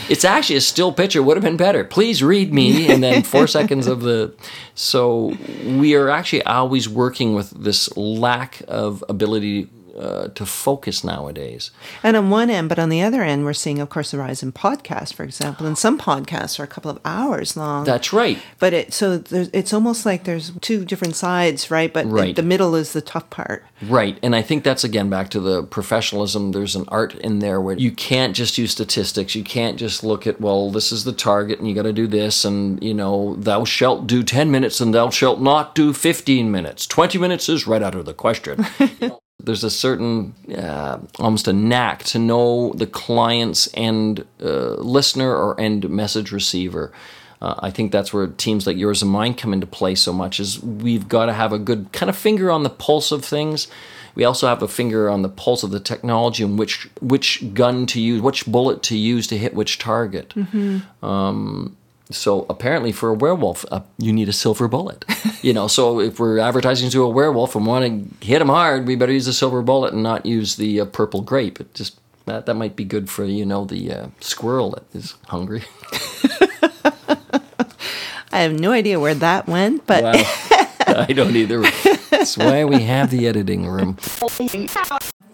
It's 0.09 0.23
actually 0.23 0.55
a 0.55 0.61
still 0.61 0.93
picture 0.93 1.21
would 1.21 1.35
have 1.35 1.43
been 1.43 1.57
better. 1.57 1.83
Please 1.83 2.23
read 2.23 2.53
me, 2.53 2.87
and 2.91 3.03
then 3.03 3.23
four 3.23 3.45
seconds 3.45 3.87
of 3.87 4.01
the. 4.01 4.33
So 4.73 5.37
we 5.65 5.95
are 5.95 6.09
actually 6.09 6.43
always 6.43 6.87
working 6.87 7.35
with 7.35 7.49
this 7.51 7.95
lack 7.97 8.61
of 8.69 9.03
ability. 9.09 9.69
Uh, 9.99 10.29
to 10.29 10.45
focus 10.45 11.03
nowadays. 11.03 11.71
And 12.03 12.15
on 12.15 12.29
one 12.29 12.49
end, 12.49 12.69
but 12.69 12.79
on 12.79 12.87
the 12.87 13.01
other 13.01 13.21
end, 13.21 13.43
we're 13.43 13.51
seeing, 13.51 13.79
of 13.79 13.89
course, 13.89 14.11
the 14.11 14.17
rise 14.17 14.41
in 14.41 14.53
podcasts, 14.53 15.13
for 15.13 15.23
example. 15.23 15.65
And 15.67 15.77
some 15.77 15.99
podcasts 15.99 16.57
are 16.57 16.63
a 16.63 16.67
couple 16.67 16.89
of 16.89 16.99
hours 17.03 17.57
long. 17.57 17.83
That's 17.83 18.13
right. 18.13 18.37
but 18.59 18.71
it 18.73 18.93
so 18.93 19.17
there's, 19.17 19.49
it's 19.51 19.73
almost 19.73 20.05
like 20.05 20.23
there's 20.23 20.51
two 20.61 20.85
different 20.85 21.17
sides, 21.17 21.69
right? 21.69 21.91
But 21.93 22.05
Right. 22.05 22.33
the 22.33 22.43
middle 22.43 22.75
is 22.75 22.93
the 22.93 23.01
tough 23.01 23.29
part. 23.29 23.65
Right. 23.81 24.17
And 24.23 24.35
I 24.37 24.41
think 24.41 24.63
that's 24.63 24.85
again 24.85 25.09
back 25.09 25.29
to 25.31 25.41
the 25.41 25.63
professionalism. 25.63 26.53
There's 26.53 26.77
an 26.77 26.85
art 26.87 27.15
in 27.15 27.39
there 27.39 27.59
where 27.59 27.77
you 27.77 27.91
can't 27.91 28.33
just 28.33 28.57
use 28.57 28.71
statistics. 28.71 29.35
You 29.35 29.43
can't 29.43 29.77
just 29.77 30.01
look 30.03 30.25
at, 30.25 30.39
well, 30.39 30.71
this 30.71 30.93
is 30.93 31.03
the 31.03 31.11
target 31.11 31.59
and 31.59 31.67
you 31.67 31.75
got 31.75 31.83
to 31.83 31.91
do 31.93 32.07
this. 32.07 32.45
And, 32.45 32.81
you 32.81 32.93
know, 32.93 33.35
thou 33.35 33.65
shalt 33.65 34.07
do 34.07 34.23
10 34.23 34.49
minutes 34.49 34.79
and 34.79 34.93
thou 34.93 35.09
shalt 35.09 35.41
not 35.41 35.75
do 35.75 35.91
15 35.91 36.49
minutes. 36.49 36.87
20 36.87 37.17
minutes 37.17 37.49
is 37.49 37.67
right 37.67 37.83
out 37.83 37.95
of 37.95 38.05
the 38.05 38.13
question. 38.13 38.65
There's 39.41 39.63
a 39.63 39.69
certain, 39.69 40.35
uh, 40.53 40.99
almost 41.17 41.47
a 41.47 41.53
knack 41.53 42.03
to 42.05 42.19
know 42.19 42.73
the 42.73 42.87
client's 42.87 43.69
end 43.73 44.25
uh, 44.41 44.75
listener 44.75 45.33
or 45.33 45.59
end 45.59 45.89
message 45.89 46.31
receiver. 46.31 46.91
Uh, 47.41 47.55
I 47.59 47.71
think 47.71 47.93
that's 47.93 48.11
where 48.11 48.27
teams 48.27 48.67
like 48.67 48.75
yours 48.75 49.01
and 49.01 49.09
mine 49.11 49.33
come 49.33 49.53
into 49.53 49.65
play 49.65 49.95
so 49.95 50.11
much. 50.11 50.39
Is 50.41 50.61
we've 50.61 51.07
got 51.07 51.27
to 51.27 51.33
have 51.33 51.53
a 51.53 51.59
good 51.59 51.91
kind 51.93 52.09
of 52.09 52.17
finger 52.17 52.51
on 52.51 52.63
the 52.63 52.69
pulse 52.69 53.13
of 53.13 53.23
things. 53.23 53.67
We 54.15 54.25
also 54.25 54.47
have 54.47 54.61
a 54.61 54.67
finger 54.67 55.09
on 55.09 55.21
the 55.21 55.29
pulse 55.29 55.63
of 55.63 55.71
the 55.71 55.79
technology 55.79 56.43
and 56.43 56.59
which 56.59 56.89
which 56.99 57.53
gun 57.53 57.85
to 57.87 58.01
use, 58.01 58.21
which 58.21 58.45
bullet 58.45 58.83
to 58.83 58.97
use 58.97 59.25
to 59.27 59.37
hit 59.37 59.53
which 59.53 59.77
target. 59.77 60.33
Um, 61.01 61.77
so 62.11 62.45
apparently, 62.49 62.91
for 62.91 63.09
a 63.09 63.13
werewolf, 63.13 63.65
uh, 63.71 63.81
you 63.97 64.11
need 64.11 64.29
a 64.29 64.33
silver 64.33 64.67
bullet. 64.67 65.05
you 65.41 65.53
know, 65.53 65.67
so 65.67 65.99
if 65.99 66.19
we're 66.19 66.39
advertising 66.39 66.89
to 66.89 67.03
a 67.03 67.09
werewolf 67.09 67.55
and 67.55 67.65
want 67.65 67.85
to 68.19 68.25
hit 68.25 68.41
him 68.41 68.49
hard, 68.49 68.87
we 68.87 68.95
better 68.95 69.11
use 69.13 69.27
a 69.27 69.33
silver 69.33 69.61
bullet 69.61 69.93
and 69.93 70.01
not 70.01 70.25
use 70.25 70.55
the 70.55 70.81
uh, 70.81 70.85
purple 70.85 71.21
grape. 71.21 71.59
It 71.59 71.73
just 71.75 71.99
that 72.25 72.45
that 72.47 72.55
might 72.55 72.75
be 72.75 72.83
good 72.83 73.09
for 73.09 73.25
you 73.25 73.45
know 73.45 73.65
the 73.65 73.91
uh, 73.91 74.07
squirrel 74.19 74.71
that 74.71 74.83
is 74.93 75.15
hungry. 75.27 75.63
I 78.31 78.41
have 78.41 78.59
no 78.59 78.71
idea 78.71 78.99
where 78.99 79.15
that 79.15 79.47
went, 79.47 79.85
but 79.87 80.03
Wow. 80.03 80.13
I 80.87 81.13
don't 81.13 81.35
either. 81.35 81.61
That's 82.09 82.37
why 82.37 82.65
we 82.65 82.81
have 82.81 83.11
the 83.11 83.27
editing 83.27 83.67
room. 83.67 83.97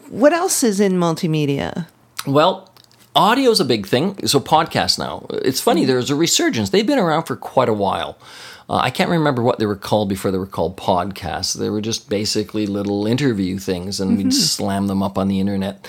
what 0.10 0.34
else 0.34 0.64
is 0.64 0.80
in 0.80 0.94
multimedia? 0.94 1.88
Well, 2.28 2.70
audio 3.16 3.50
is 3.50 3.60
a 3.60 3.66
big 3.66 3.88
thing. 3.88 4.28
So 4.28 4.40
podcasts 4.40 5.00
now. 5.00 5.26
It's 5.30 5.62
funny. 5.62 5.86
There's 5.86 6.10
a 6.10 6.16
resurgence. 6.16 6.70
They've 6.70 6.86
been 6.86 7.00
around 7.00 7.24
for 7.24 7.36
quite 7.36 7.70
a 7.70 7.74
while. 7.74 8.18
Uh, 8.70 8.78
I 8.78 8.90
can't 8.90 9.10
remember 9.10 9.44
what 9.44 9.60
they 9.60 9.66
were 9.66 9.76
called 9.76 10.10
before 10.10 10.32
they 10.32 10.38
were 10.38 10.48
called 10.48 10.76
podcasts. 10.76 11.58
They 11.58 11.70
were 11.70 11.82
just 11.82 12.10
basically 12.10 12.66
little 12.66 13.06
interview 13.06 13.60
things, 13.60 14.00
and 14.00 14.18
we'd 14.18 14.34
slam 14.34 14.88
them 14.88 15.04
up 15.04 15.18
on 15.18 15.28
the 15.28 15.40
internet. 15.40 15.88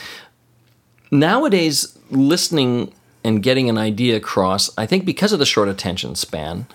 Nowadays, 1.11 1.99
listening 2.11 2.92
and 3.25 3.42
getting 3.42 3.68
an 3.71 3.78
idea 3.78 4.16
across, 4.16 4.71
I 4.76 4.87
think 4.87 5.04
because 5.04 5.33
of 5.33 5.38
the 5.38 5.47
short 5.47 5.68
attention 5.68 6.14
span, 6.16 6.66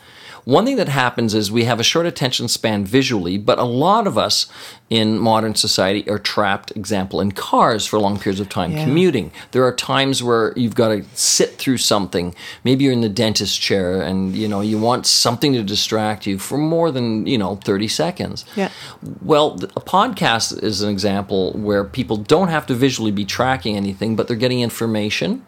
one 0.46 0.66
thing 0.66 0.76
that 0.78 0.90
happens 0.90 1.34
is 1.34 1.52
we 1.52 1.66
have 1.66 1.80
a 1.80 1.84
short 1.84 2.06
attention 2.06 2.48
span 2.48 2.86
visually, 2.86 3.38
but 3.38 3.60
a 3.60 3.64
lot 3.64 4.08
of 4.08 4.18
us 4.18 4.48
in 4.90 5.18
modern 5.20 5.56
society 5.56 6.08
are 6.10 6.20
trapped, 6.20 6.72
example, 6.76 7.22
in 7.22 7.32
cars 7.32 7.86
for 7.86 7.98
long 8.00 8.18
periods 8.20 8.40
of 8.42 8.50
time, 8.50 8.72
Yeah. 8.72 8.84
commuting. 8.84 9.32
There 9.52 9.64
are 9.64 9.72
times 9.74 10.22
where 10.22 10.52
you've 10.58 10.76
got 10.76 10.90
to 10.90 11.04
sit 11.14 11.58
through 11.58 11.78
something. 11.78 12.36
Maybe 12.64 12.84
you're 12.84 12.94
in 12.94 13.02
the 13.02 13.08
dentist 13.10 13.62
chair 13.62 14.02
and 14.02 14.36
you 14.36 14.48
know 14.48 14.62
you 14.62 14.78
want 14.78 15.06
something 15.08 15.54
to 15.54 15.64
distract 15.64 16.26
you 16.26 16.38
for 16.40 16.58
more 16.58 16.92
than, 16.92 17.26
you 17.28 17.38
know, 17.38 17.56
30 17.64 17.88
seconds. 17.88 18.44
Yeah. 18.56 18.70
Well, 19.22 19.54
a 19.76 19.82
podcast 19.82 20.62
is 20.62 20.82
an 20.82 20.90
example 20.90 21.54
where 21.54 21.84
people 21.84 22.18
don't 22.18 22.50
have 22.50 22.66
to 22.68 22.74
visually 22.74 23.12
be 23.12 23.24
tracking 23.26 23.78
anything, 23.78 24.16
but 24.16 24.28
they're 24.28 24.36
getting 24.36 24.62
information. 24.62 25.46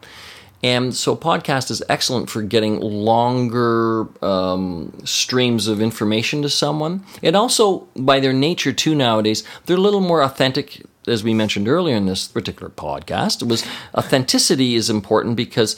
And 0.64 0.96
so, 0.96 1.16
podcast 1.16 1.70
is 1.70 1.84
excellent 1.90 2.30
for 2.30 2.42
getting 2.42 2.80
longer 2.80 4.08
um, 4.24 4.94
streams 5.04 5.68
of 5.68 5.82
information 5.82 6.42
to 6.42 6.50
someone. 6.50 7.04
And 7.22 7.36
also, 7.36 7.88
by 7.98 8.22
their 8.22 8.32
nature, 8.32 8.72
too, 8.72 8.96
nowadays, 8.96 9.44
they're 9.66 9.78
a 9.78 9.82
little 9.82 10.02
more 10.02 10.22
authentic. 10.22 10.84
As 11.06 11.22
we 11.22 11.34
mentioned 11.34 11.68
earlier 11.68 11.98
in 11.98 12.06
this 12.06 12.30
particular 12.30 12.70
podcast, 12.70 13.42
it 13.42 13.50
was 13.50 13.66
authenticity 13.94 14.76
is 14.76 14.90
important 14.90 15.36
because 15.36 15.76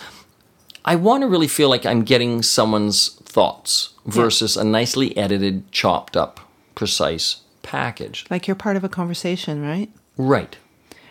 I 0.85 0.95
want 0.95 1.23
to 1.23 1.27
really 1.27 1.47
feel 1.47 1.67
like 1.67 1.83
I'm 1.83 2.03
getting 2.03 2.43
someone's 2.43 3.15
thoughts 3.23 3.95
versus 4.05 4.55
a 4.55 4.63
nicely 4.63 5.17
edited, 5.17 5.71
chopped 5.71 6.15
up, 6.15 6.39
precise 6.75 7.37
package. 7.63 8.27
Like 8.29 8.47
you're 8.47 8.55
part 8.55 8.77
of 8.77 8.83
a 8.83 8.89
conversation, 8.89 9.63
right? 9.63 9.89
Right. 10.15 10.57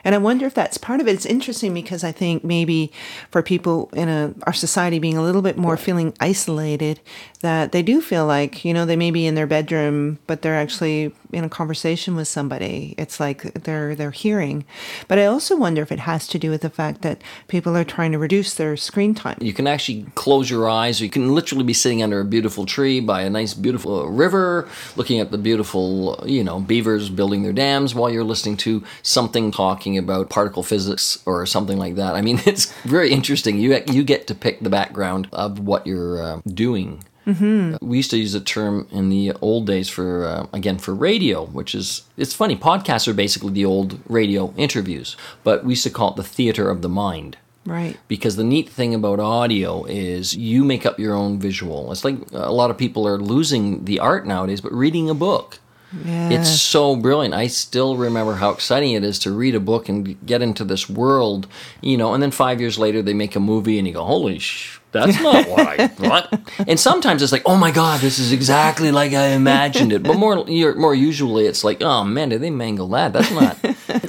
And 0.04 0.14
I 0.14 0.18
wonder 0.18 0.46
if 0.46 0.54
that's 0.54 0.78
part 0.78 1.00
of 1.00 1.08
it. 1.08 1.14
It's 1.14 1.26
interesting 1.26 1.72
because 1.74 2.04
I 2.04 2.12
think 2.12 2.44
maybe 2.44 2.92
for 3.30 3.42
people 3.42 3.90
in 3.94 4.08
a, 4.08 4.34
our 4.44 4.52
society 4.52 4.98
being 4.98 5.16
a 5.16 5.22
little 5.22 5.42
bit 5.42 5.56
more 5.56 5.76
feeling 5.76 6.14
isolated, 6.20 7.00
that 7.40 7.72
they 7.72 7.82
do 7.82 8.00
feel 8.00 8.26
like, 8.26 8.64
you 8.64 8.74
know, 8.74 8.86
they 8.86 8.96
may 8.96 9.10
be 9.10 9.26
in 9.26 9.34
their 9.34 9.46
bedroom, 9.46 10.18
but 10.26 10.42
they're 10.42 10.54
actually 10.54 11.12
in 11.34 11.44
a 11.44 11.48
conversation 11.48 12.16
with 12.16 12.28
somebody. 12.28 12.94
It's 12.96 13.20
like 13.20 13.42
they're 13.64 13.94
they're 13.94 14.10
hearing. 14.10 14.64
But 15.08 15.18
I 15.18 15.26
also 15.26 15.56
wonder 15.56 15.82
if 15.82 15.92
it 15.92 16.00
has 16.00 16.26
to 16.28 16.38
do 16.38 16.50
with 16.50 16.62
the 16.62 16.70
fact 16.70 17.02
that 17.02 17.20
people 17.48 17.76
are 17.76 17.84
trying 17.84 18.12
to 18.12 18.18
reduce 18.18 18.54
their 18.54 18.76
screen 18.76 19.14
time. 19.14 19.38
You 19.40 19.52
can 19.52 19.66
actually 19.66 20.06
close 20.14 20.50
your 20.50 20.68
eyes. 20.68 21.00
You 21.00 21.10
can 21.10 21.34
literally 21.34 21.64
be 21.64 21.72
sitting 21.72 22.02
under 22.02 22.20
a 22.20 22.24
beautiful 22.24 22.66
tree 22.66 23.00
by 23.00 23.22
a 23.22 23.30
nice, 23.30 23.54
beautiful 23.54 24.08
river, 24.08 24.68
looking 24.96 25.20
at 25.20 25.30
the 25.30 25.38
beautiful, 25.38 26.22
you 26.26 26.44
know, 26.44 26.60
beavers 26.60 27.10
building 27.10 27.42
their 27.42 27.52
dams 27.52 27.94
while 27.94 28.10
you're 28.10 28.24
listening 28.24 28.56
to 28.58 28.82
something 29.02 29.50
talking 29.50 29.98
about 29.98 30.30
particle 30.30 30.62
physics 30.62 31.18
or 31.26 31.46
something 31.46 31.78
like 31.78 31.96
that. 31.96 32.14
I 32.14 32.22
mean, 32.22 32.40
it's 32.46 32.72
very 32.82 33.10
interesting. 33.10 33.58
You 33.58 33.82
you 33.90 34.04
get 34.04 34.26
to 34.28 34.34
pick 34.34 34.60
the 34.60 34.70
background 34.70 35.28
of 35.32 35.58
what 35.58 35.86
you're 35.86 36.22
uh, 36.22 36.40
doing. 36.46 37.04
Mm-hmm. 37.26 37.86
We 37.86 37.96
used 37.96 38.10
to 38.10 38.18
use 38.18 38.34
a 38.34 38.40
term 38.40 38.86
in 38.90 39.08
the 39.08 39.32
old 39.40 39.66
days 39.66 39.88
for 39.88 40.24
uh, 40.24 40.46
again 40.52 40.78
for 40.78 40.94
radio, 40.94 41.46
which 41.46 41.74
is 41.74 42.02
it's 42.16 42.34
funny. 42.34 42.56
Podcasts 42.56 43.08
are 43.08 43.14
basically 43.14 43.52
the 43.52 43.64
old 43.64 43.98
radio 44.08 44.52
interviews, 44.56 45.16
but 45.42 45.64
we 45.64 45.72
used 45.72 45.84
to 45.84 45.90
call 45.90 46.10
it 46.10 46.16
the 46.16 46.22
theater 46.22 46.70
of 46.70 46.82
the 46.82 46.88
mind. 46.88 47.38
Right. 47.66 47.98
Because 48.08 48.36
the 48.36 48.44
neat 48.44 48.68
thing 48.68 48.94
about 48.94 49.20
audio 49.20 49.84
is 49.84 50.36
you 50.36 50.64
make 50.64 50.84
up 50.84 50.98
your 50.98 51.14
own 51.14 51.38
visual. 51.38 51.90
It's 51.92 52.04
like 52.04 52.16
a 52.32 52.52
lot 52.52 52.70
of 52.70 52.76
people 52.76 53.08
are 53.08 53.18
losing 53.18 53.86
the 53.86 54.00
art 54.00 54.26
nowadays, 54.26 54.60
but 54.60 54.72
reading 54.72 55.08
a 55.08 55.14
book. 55.14 55.58
It's 56.02 56.60
so 56.60 56.96
brilliant. 56.96 57.34
I 57.34 57.46
still 57.46 57.96
remember 57.96 58.34
how 58.34 58.50
exciting 58.50 58.92
it 58.92 59.04
is 59.04 59.18
to 59.20 59.32
read 59.32 59.54
a 59.54 59.60
book 59.60 59.88
and 59.88 60.24
get 60.26 60.42
into 60.42 60.64
this 60.64 60.88
world, 60.88 61.46
you 61.80 61.96
know, 61.96 62.14
and 62.14 62.22
then 62.22 62.30
five 62.30 62.60
years 62.60 62.78
later 62.78 63.02
they 63.02 63.14
make 63.14 63.36
a 63.36 63.40
movie 63.40 63.78
and 63.78 63.86
you 63.86 63.94
go, 63.94 64.04
holy 64.04 64.38
sh. 64.38 64.80
That's 64.92 65.20
not 65.20 65.48
what 65.48 65.66
I 65.80 65.88
thought. 65.88 66.40
And 66.68 66.78
sometimes 66.78 67.20
it's 67.20 67.32
like, 67.32 67.42
oh 67.46 67.56
my 67.56 67.72
god, 67.72 68.00
this 68.00 68.20
is 68.20 68.30
exactly 68.30 68.92
like 68.92 69.12
I 69.12 69.28
imagined 69.28 69.92
it. 69.92 70.04
But 70.04 70.16
more, 70.16 70.44
more 70.46 70.94
usually, 70.94 71.46
it's 71.46 71.64
like, 71.64 71.82
oh 71.82 72.04
man, 72.04 72.28
did 72.28 72.40
they 72.40 72.50
mangle 72.50 72.88
that? 72.90 73.12
That's 73.12 73.30
not. 73.32 73.58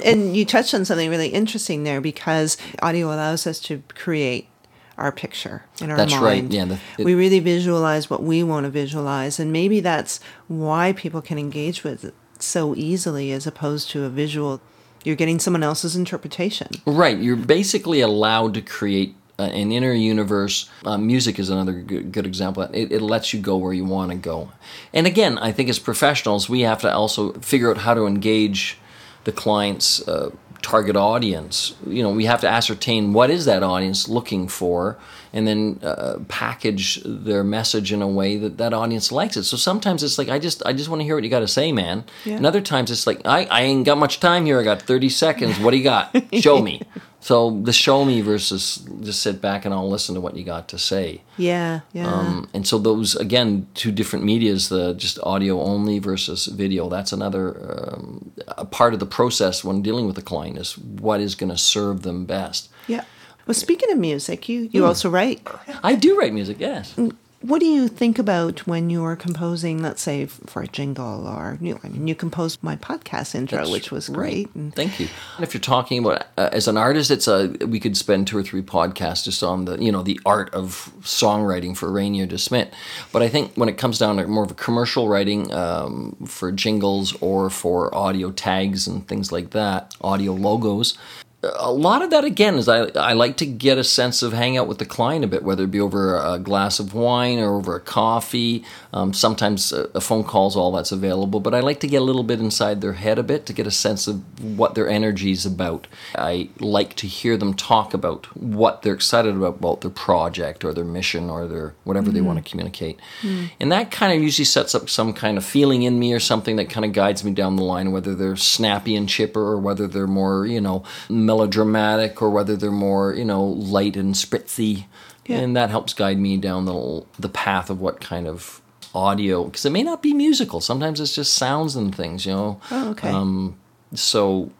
and 0.04 0.36
you 0.36 0.44
touched 0.44 0.74
on 0.74 0.84
something 0.84 1.10
really 1.10 1.28
interesting 1.28 1.82
there 1.82 2.00
because 2.00 2.56
audio 2.80 3.08
allows 3.08 3.48
us 3.48 3.58
to 3.62 3.82
create 3.94 4.48
our 4.98 5.12
picture 5.12 5.64
in 5.80 5.90
our 5.90 5.96
That's 5.96 6.12
mind. 6.12 6.24
right, 6.24 6.44
yeah, 6.52 6.64
the- 6.64 6.78
it- 6.98 7.04
we 7.04 7.14
really 7.14 7.38
visualize 7.40 8.08
what 8.08 8.22
we 8.22 8.42
want 8.42 8.64
to 8.64 8.70
visualize, 8.70 9.38
and 9.38 9.52
maybe 9.52 9.80
that's 9.80 10.20
why 10.48 10.92
people 10.92 11.20
can 11.22 11.38
engage 11.38 11.84
with 11.84 12.04
it 12.04 12.14
so 12.38 12.74
easily 12.76 13.32
as 13.32 13.46
opposed 13.46 13.90
to 13.90 14.04
a 14.04 14.08
visual. 14.08 14.60
You're 15.04 15.16
getting 15.16 15.38
someone 15.38 15.62
else's 15.62 15.94
interpretation. 15.96 16.68
Right. 16.84 17.18
You're 17.18 17.36
basically 17.36 18.00
allowed 18.00 18.54
to 18.54 18.60
create 18.60 19.14
uh, 19.38 19.42
an 19.42 19.70
inner 19.70 19.92
universe. 19.92 20.68
Uh, 20.84 20.96
music 20.96 21.38
is 21.38 21.50
another 21.50 21.72
good, 21.74 22.10
good 22.10 22.26
example. 22.26 22.62
It, 22.72 22.90
it 22.90 23.02
lets 23.02 23.32
you 23.34 23.40
go 23.40 23.56
where 23.58 23.72
you 23.74 23.84
want 23.84 24.10
to 24.10 24.16
go. 24.16 24.50
And 24.94 25.06
again, 25.06 25.36
I 25.38 25.52
think 25.52 25.68
as 25.68 25.78
professionals, 25.78 26.48
we 26.48 26.62
have 26.62 26.80
to 26.80 26.92
also 26.92 27.34
figure 27.34 27.70
out 27.70 27.78
how 27.78 27.92
to 27.94 28.06
engage 28.06 28.78
the 29.24 29.32
client's 29.32 30.06
uh, 30.08 30.30
target 30.62 30.96
audience. 30.96 31.74
You 31.86 32.02
know, 32.02 32.10
we 32.10 32.26
have 32.26 32.40
to 32.40 32.48
ascertain 32.48 33.12
what 33.12 33.30
is 33.30 33.44
that 33.44 33.62
audience 33.62 34.08
looking 34.08 34.48
for, 34.48 34.98
and 35.32 35.46
then 35.46 35.80
uh, 35.82 36.18
package 36.28 37.02
their 37.04 37.44
message 37.44 37.92
in 37.92 38.02
a 38.02 38.08
way 38.08 38.36
that 38.36 38.58
that 38.58 38.72
audience 38.72 39.12
likes 39.12 39.36
it. 39.36 39.44
So 39.44 39.56
sometimes 39.56 40.02
it's 40.02 40.18
like 40.18 40.28
I 40.28 40.38
just 40.38 40.64
I 40.64 40.72
just 40.72 40.88
want 40.88 41.00
to 41.00 41.04
hear 41.04 41.14
what 41.14 41.24
you 41.24 41.30
got 41.30 41.40
to 41.40 41.48
say, 41.48 41.72
man. 41.72 42.04
Yeah. 42.24 42.36
And 42.36 42.46
other 42.46 42.60
times 42.60 42.90
it's 42.90 43.06
like 43.06 43.20
I 43.24 43.44
I 43.46 43.62
ain't 43.62 43.84
got 43.86 43.98
much 43.98 44.20
time 44.20 44.46
here. 44.46 44.60
I 44.60 44.62
got 44.62 44.82
thirty 44.82 45.08
seconds. 45.08 45.58
What 45.58 45.72
do 45.72 45.76
you 45.76 45.84
got? 45.84 46.14
Show 46.34 46.60
me. 46.60 46.82
So 47.20 47.60
the 47.62 47.72
show 47.72 48.04
me 48.04 48.20
versus 48.20 48.86
just 49.02 49.20
sit 49.22 49.40
back 49.40 49.64
and 49.64 49.74
I'll 49.74 49.88
listen 49.88 50.14
to 50.14 50.20
what 50.20 50.36
you 50.36 50.44
got 50.44 50.68
to 50.68 50.78
say. 50.78 51.22
Yeah, 51.36 51.80
yeah. 51.92 52.06
Um, 52.06 52.48
and 52.54 52.66
so 52.66 52.78
those 52.78 53.16
again 53.16 53.66
two 53.74 53.90
different 53.90 54.24
medias, 54.24 54.68
the 54.68 54.94
just 54.94 55.18
audio 55.22 55.60
only 55.60 55.98
versus 55.98 56.46
video. 56.46 56.88
That's 56.88 57.12
another 57.12 57.92
um, 57.92 58.30
a 58.46 58.64
part 58.64 58.94
of 58.94 59.00
the 59.00 59.06
process 59.06 59.64
when 59.64 59.82
dealing 59.82 60.06
with 60.06 60.16
a 60.18 60.22
client 60.22 60.58
is 60.58 60.78
what 60.78 61.20
is 61.20 61.34
going 61.34 61.50
to 61.50 61.58
serve 61.58 62.02
them 62.02 62.26
best. 62.26 62.68
yeah. 62.86 63.04
Well, 63.46 63.54
speaking 63.54 63.92
of 63.92 63.98
music, 63.98 64.48
you, 64.48 64.68
you 64.72 64.84
also 64.84 65.08
write. 65.08 65.46
I 65.84 65.94
do 65.94 66.18
write 66.18 66.32
music, 66.32 66.56
yes. 66.58 66.98
What 67.46 67.60
do 67.60 67.66
you 67.66 67.86
think 67.86 68.18
about 68.18 68.66
when 68.66 68.90
you're 68.90 69.14
composing, 69.14 69.80
let's 69.80 70.02
say, 70.02 70.26
for 70.26 70.62
a 70.62 70.66
jingle 70.66 71.28
or, 71.28 71.58
you 71.60 71.74
know, 71.74 71.80
I 71.84 71.88
mean, 71.88 72.08
you 72.08 72.16
composed 72.16 72.60
my 72.60 72.74
podcast 72.74 73.36
intro, 73.36 73.58
That's 73.58 73.70
which 73.70 73.92
was 73.92 74.08
great. 74.08 74.52
And 74.56 74.74
Thank 74.74 74.98
you. 74.98 75.06
And 75.36 75.44
if 75.44 75.54
you're 75.54 75.60
talking 75.60 76.04
about 76.04 76.26
uh, 76.36 76.48
as 76.50 76.66
an 76.66 76.76
artist, 76.76 77.12
it's 77.12 77.28
a 77.28 77.54
we 77.64 77.78
could 77.78 77.96
spend 77.96 78.26
two 78.26 78.36
or 78.36 78.42
three 78.42 78.62
podcasts 78.62 79.22
just 79.22 79.44
on 79.44 79.64
the 79.64 79.76
you 79.78 79.92
know 79.92 80.02
the 80.02 80.18
art 80.26 80.52
of 80.52 80.90
songwriting 81.02 81.76
for 81.76 81.88
Rainier 81.92 82.26
de 82.26 82.36
Smith. 82.36 82.68
But 83.12 83.22
I 83.22 83.28
think 83.28 83.54
when 83.54 83.68
it 83.68 83.78
comes 83.78 84.00
down 84.00 84.16
to 84.16 84.26
more 84.26 84.42
of 84.42 84.50
a 84.50 84.54
commercial 84.54 85.08
writing 85.08 85.52
um, 85.54 86.16
for 86.26 86.50
jingles 86.50 87.14
or 87.20 87.48
for 87.48 87.94
audio 87.94 88.32
tags 88.32 88.88
and 88.88 89.06
things 89.06 89.30
like 89.30 89.50
that, 89.50 89.94
audio 90.00 90.32
logos. 90.32 90.98
A 91.42 91.70
lot 91.70 92.02
of 92.02 92.10
that 92.10 92.24
again 92.24 92.54
is 92.54 92.68
I, 92.68 92.86
I 92.96 93.12
like 93.12 93.36
to 93.36 93.46
get 93.46 93.78
a 93.78 93.84
sense 93.84 94.22
of 94.22 94.32
hang 94.32 94.56
out 94.56 94.66
with 94.66 94.78
the 94.78 94.86
client 94.86 95.24
a 95.24 95.28
bit, 95.28 95.42
whether 95.42 95.64
it 95.64 95.70
be 95.70 95.80
over 95.80 96.16
a 96.16 96.38
glass 96.38 96.80
of 96.80 96.94
wine 96.94 97.38
or 97.38 97.56
over 97.56 97.76
a 97.76 97.80
coffee. 97.80 98.64
Um, 98.92 99.12
sometimes 99.12 99.70
a, 99.70 99.90
a 99.94 100.00
phone 100.00 100.24
call 100.24 100.48
is 100.48 100.56
all 100.56 100.72
that's 100.72 100.92
available, 100.92 101.38
but 101.40 101.54
I 101.54 101.60
like 101.60 101.78
to 101.80 101.86
get 101.86 102.00
a 102.00 102.04
little 102.04 102.22
bit 102.22 102.40
inside 102.40 102.80
their 102.80 102.94
head 102.94 103.18
a 103.18 103.22
bit 103.22 103.44
to 103.46 103.52
get 103.52 103.66
a 103.66 103.70
sense 103.70 104.08
of 104.08 104.22
what 104.56 104.74
their 104.74 104.88
energy 104.88 105.30
is 105.30 105.44
about. 105.44 105.86
I 106.14 106.48
like 106.58 106.94
to 106.96 107.06
hear 107.06 107.36
them 107.36 107.52
talk 107.52 107.92
about 107.92 108.34
what 108.34 108.82
they're 108.82 108.94
excited 108.94 109.36
about, 109.36 109.58
about 109.58 109.82
their 109.82 109.90
project 109.90 110.64
or 110.64 110.72
their 110.72 110.84
mission 110.84 111.28
or 111.28 111.46
their 111.46 111.74
whatever 111.84 112.10
they 112.10 112.18
mm-hmm. 112.18 112.28
want 112.28 112.44
to 112.44 112.50
communicate. 112.50 112.98
Mm. 113.20 113.50
And 113.60 113.72
that 113.72 113.90
kind 113.90 114.16
of 114.16 114.22
usually 114.22 114.46
sets 114.46 114.74
up 114.74 114.88
some 114.88 115.12
kind 115.12 115.36
of 115.36 115.44
feeling 115.44 115.82
in 115.82 115.98
me 115.98 116.14
or 116.14 116.20
something 116.20 116.56
that 116.56 116.70
kind 116.70 116.86
of 116.86 116.92
guides 116.92 117.22
me 117.22 117.32
down 117.32 117.56
the 117.56 117.62
line, 117.62 117.92
whether 117.92 118.14
they're 118.14 118.36
snappy 118.36 118.96
and 118.96 119.08
chipper 119.08 119.42
or 119.42 119.58
whether 119.58 119.86
they're 119.86 120.06
more, 120.06 120.46
you 120.46 120.60
know, 120.60 120.82
melodramatic 121.26 122.22
or 122.22 122.30
whether 122.30 122.56
they're 122.56 122.70
more, 122.70 123.12
you 123.14 123.24
know, 123.24 123.44
light 123.44 123.96
and 123.96 124.14
spritzy. 124.14 124.86
Yeah. 125.26 125.38
And 125.38 125.56
that 125.56 125.70
helps 125.70 125.92
guide 125.92 126.18
me 126.18 126.36
down 126.36 126.66
the, 126.66 127.04
the 127.18 127.28
path 127.28 127.68
of 127.68 127.80
what 127.80 128.00
kind 128.00 128.28
of 128.28 128.62
audio, 128.94 129.44
because 129.44 129.66
it 129.66 129.70
may 129.70 129.82
not 129.82 130.02
be 130.02 130.14
musical. 130.14 130.60
Sometimes 130.60 131.00
it's 131.00 131.14
just 131.14 131.34
sounds 131.34 131.76
and 131.76 131.94
things, 131.94 132.24
you 132.24 132.32
know. 132.32 132.60
Oh, 132.70 132.90
okay. 132.90 133.10
Um, 133.10 133.58
so 133.92 134.50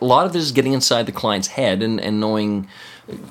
a 0.00 0.04
lot 0.04 0.26
of 0.26 0.32
this 0.32 0.42
is 0.42 0.52
getting 0.52 0.74
inside 0.74 1.06
the 1.06 1.12
client's 1.12 1.48
head 1.48 1.82
and, 1.82 2.00
and 2.00 2.20
knowing, 2.20 2.68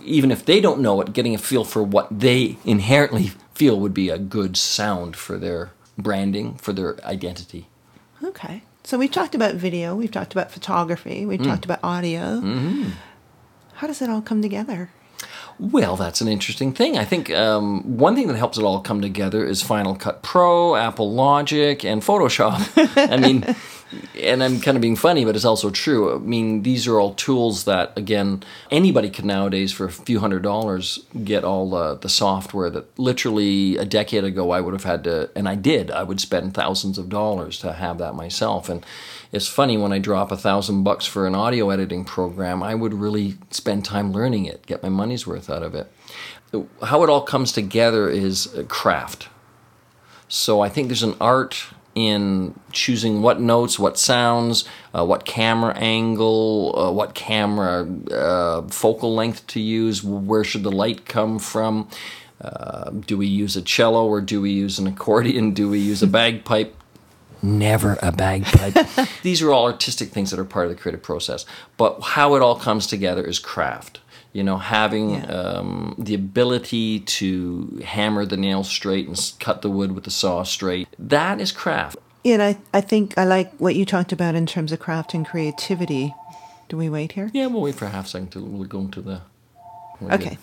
even 0.04 0.32
if 0.32 0.44
they 0.46 0.60
don't 0.60 0.82
know 0.82 1.00
it, 1.02 1.14
getting 1.14 1.36
a 1.36 1.38
feel 1.38 1.64
for 1.64 1.84
what 1.84 2.08
they 2.12 2.58
inherently 2.66 3.32
feel 3.54 3.80
would 3.80 3.94
be 3.94 4.10
a 4.10 4.18
good 4.18 4.58
sound 4.58 5.16
for 5.16 5.38
their 5.38 5.72
branding, 5.98 6.56
for 6.56 6.74
their 6.74 7.04
identity. 7.06 7.68
okay. 8.24 8.64
So 8.84 8.98
we've 8.98 9.12
talked 9.12 9.36
about 9.36 9.56
video, 9.56 9.96
we've 9.96 10.12
talked 10.12 10.34
about 10.34 10.52
photography, 10.52 11.24
Mm. 11.24 11.28
we've 11.28 11.44
talked 11.44 11.66
about 11.66 11.80
audio. 11.84 12.22
Mm-hmm. 12.42 12.90
How 13.76 13.88
does 13.88 14.02
it 14.02 14.10
all 14.10 14.22
come 14.22 14.42
together? 14.42 14.90
Well, 15.60 15.98
that's 15.98 16.22
an 16.22 16.28
interesting 16.30 16.72
thing. 16.74 16.98
I 16.98 17.04
think 17.04 17.30
um, 17.32 17.98
one 17.98 18.16
thing 18.16 18.28
that 18.28 18.38
helps 18.38 18.58
it 18.58 18.64
all 18.64 18.80
come 18.80 19.02
together 19.02 19.46
is 19.46 19.62
Final 19.62 19.94
Cut 19.96 20.24
Pro, 20.24 20.76
Apple 20.76 21.12
Logic, 21.14 21.84
and 21.84 22.02
Photoshop. 22.02 22.62
I 23.12 23.18
mean, 23.18 23.44
and 24.22 24.44
I'm 24.44 24.62
kind 24.62 24.78
of 24.78 24.82
being 24.82 24.96
funny, 24.96 25.26
but 25.26 25.36
it's 25.36 25.46
also 25.46 25.72
true. 25.72 26.16
I 26.16 26.20
mean, 26.20 26.62
these 26.64 26.88
are 26.88 27.00
all 27.00 27.14
tools 27.16 27.64
that, 27.64 27.98
again, 27.98 28.44
anybody 28.70 29.10
can 29.10 29.26
nowadays, 29.26 29.72
for 29.72 29.86
a 29.86 29.92
few 29.92 30.20
hundred 30.20 30.44
dollars, 30.44 31.06
get 31.24 31.44
all 31.44 31.74
uh, 31.74 31.96
the 31.96 32.10
software 32.10 32.70
that 32.70 33.00
literally 33.00 33.78
a 33.78 33.86
decade 33.86 34.24
ago 34.24 34.52
I 34.52 34.62
would 34.62 34.74
have 34.74 34.84
had 34.84 35.04
to, 35.06 35.32
and 35.36 35.50
I 35.50 35.56
did, 35.56 35.90
I 35.90 36.04
would 36.04 36.22
spend 36.22 36.54
thousands 36.54 36.98
of 36.98 37.10
dollars 37.10 37.58
to 37.60 37.74
have 37.74 37.98
that 37.98 38.14
myself. 38.14 38.70
And 38.70 38.86
it's 39.32 39.48
funny 39.48 39.78
when 39.78 39.92
I 39.92 40.00
drop 40.00 40.32
a 40.32 40.38
thousand 40.38 40.84
bucks 40.84 41.06
for 41.06 41.26
an 41.26 41.34
audio 41.34 41.70
editing 41.72 42.06
program, 42.06 42.62
I 42.62 42.76
would 42.76 42.94
really 42.94 43.38
spend 43.50 43.86
time 43.86 44.12
learning 44.12 44.46
it, 44.46 44.66
get 44.68 44.84
my 44.84 44.90
money's 44.90 45.26
worth 45.26 45.50
out 45.50 45.64
of 45.64 45.74
it. 45.74 45.92
How 46.84 47.04
it 47.04 47.10
all 47.10 47.22
comes 47.22 47.52
together 47.52 48.10
is 48.10 48.56
craft. 48.68 49.30
So 50.28 50.62
I 50.62 50.70
think 50.70 50.90
there's 50.90 51.04
an 51.04 51.16
art 51.20 51.66
in 52.00 52.60
choosing 52.72 53.22
what 53.22 53.40
notes, 53.40 53.78
what 53.78 53.98
sounds, 53.98 54.66
uh, 54.94 55.06
what 55.06 55.26
camera 55.26 55.76
angle, 55.76 56.78
uh, 56.78 56.92
what 56.92 57.14
camera 57.14 57.88
uh, 58.12 58.62
focal 58.68 59.14
length 59.14 59.46
to 59.48 59.60
use, 59.60 60.04
where 60.04 60.44
should 60.44 60.64
the 60.64 60.72
light 60.72 61.06
come 61.06 61.40
from. 61.40 61.90
Uh, 62.42 62.90
do 62.92 63.18
we 63.18 63.28
use 63.28 63.56
a 63.56 63.62
cello 63.62 64.08
or 64.08 64.22
do 64.22 64.42
we 64.42 64.52
use 64.52 64.80
an 64.80 64.88
accordion? 64.88 65.52
Do 65.52 65.70
we 65.70 65.80
use 65.80 66.02
a 66.02 66.08
bagpipe? 66.20 66.76
Never 67.42 67.98
a 68.02 68.12
bagpipe. 68.12 69.10
These 69.24 69.42
are 69.42 69.52
all 69.52 69.66
artistic 69.66 70.10
things 70.10 70.32
that 70.32 70.40
are 70.40 70.46
part 70.46 70.66
of 70.66 70.72
the 70.72 70.82
creative 70.82 71.04
process. 71.04 71.46
But 71.78 72.02
how 72.02 72.36
it 72.36 72.42
all 72.42 72.56
comes 72.56 72.88
together 72.88 73.24
is 73.24 73.40
craft. 73.40 74.00
You 74.32 74.44
know, 74.44 74.58
having 74.58 75.10
Yeah. 75.12 75.26
um, 75.26 75.96
the 75.98 76.14
ability 76.14 77.00
to 77.00 77.82
hammer 77.84 78.26
the 78.26 78.38
nail 78.38 78.64
straight 78.64 79.08
and 79.08 79.32
cut 79.40 79.62
the 79.62 79.70
wood 79.70 79.94
with 79.94 80.04
the 80.04 80.12
saw 80.12 80.44
straight. 80.44 80.88
That 81.00 81.42
is 81.42 81.52
craft. 81.52 81.98
And 82.24 82.42
I, 82.44 82.58
I 82.74 82.82
think 82.82 83.18
I 83.18 83.24
like 83.24 83.52
what 83.58 83.76
you 83.76 83.86
talked 83.86 84.12
about 84.12 84.36
in 84.36 84.46
terms 84.46 84.72
of 84.72 84.80
craft 84.80 85.14
and 85.14 85.26
creativity 85.26 86.14
Do 86.68 86.78
we 86.78 86.90
wait 86.90 87.14
here? 87.14 87.32
Yeah, 87.34 87.48
we'll 87.48 87.64
wait 87.64 87.76
for 87.76 87.86
a 87.86 87.90
half 87.90 88.08
second 88.08 88.32
till 88.32 88.44
we'll 88.44 88.68
go 88.68 88.80
into 88.82 89.02
the. 89.02 89.22
Okay. 90.02 90.38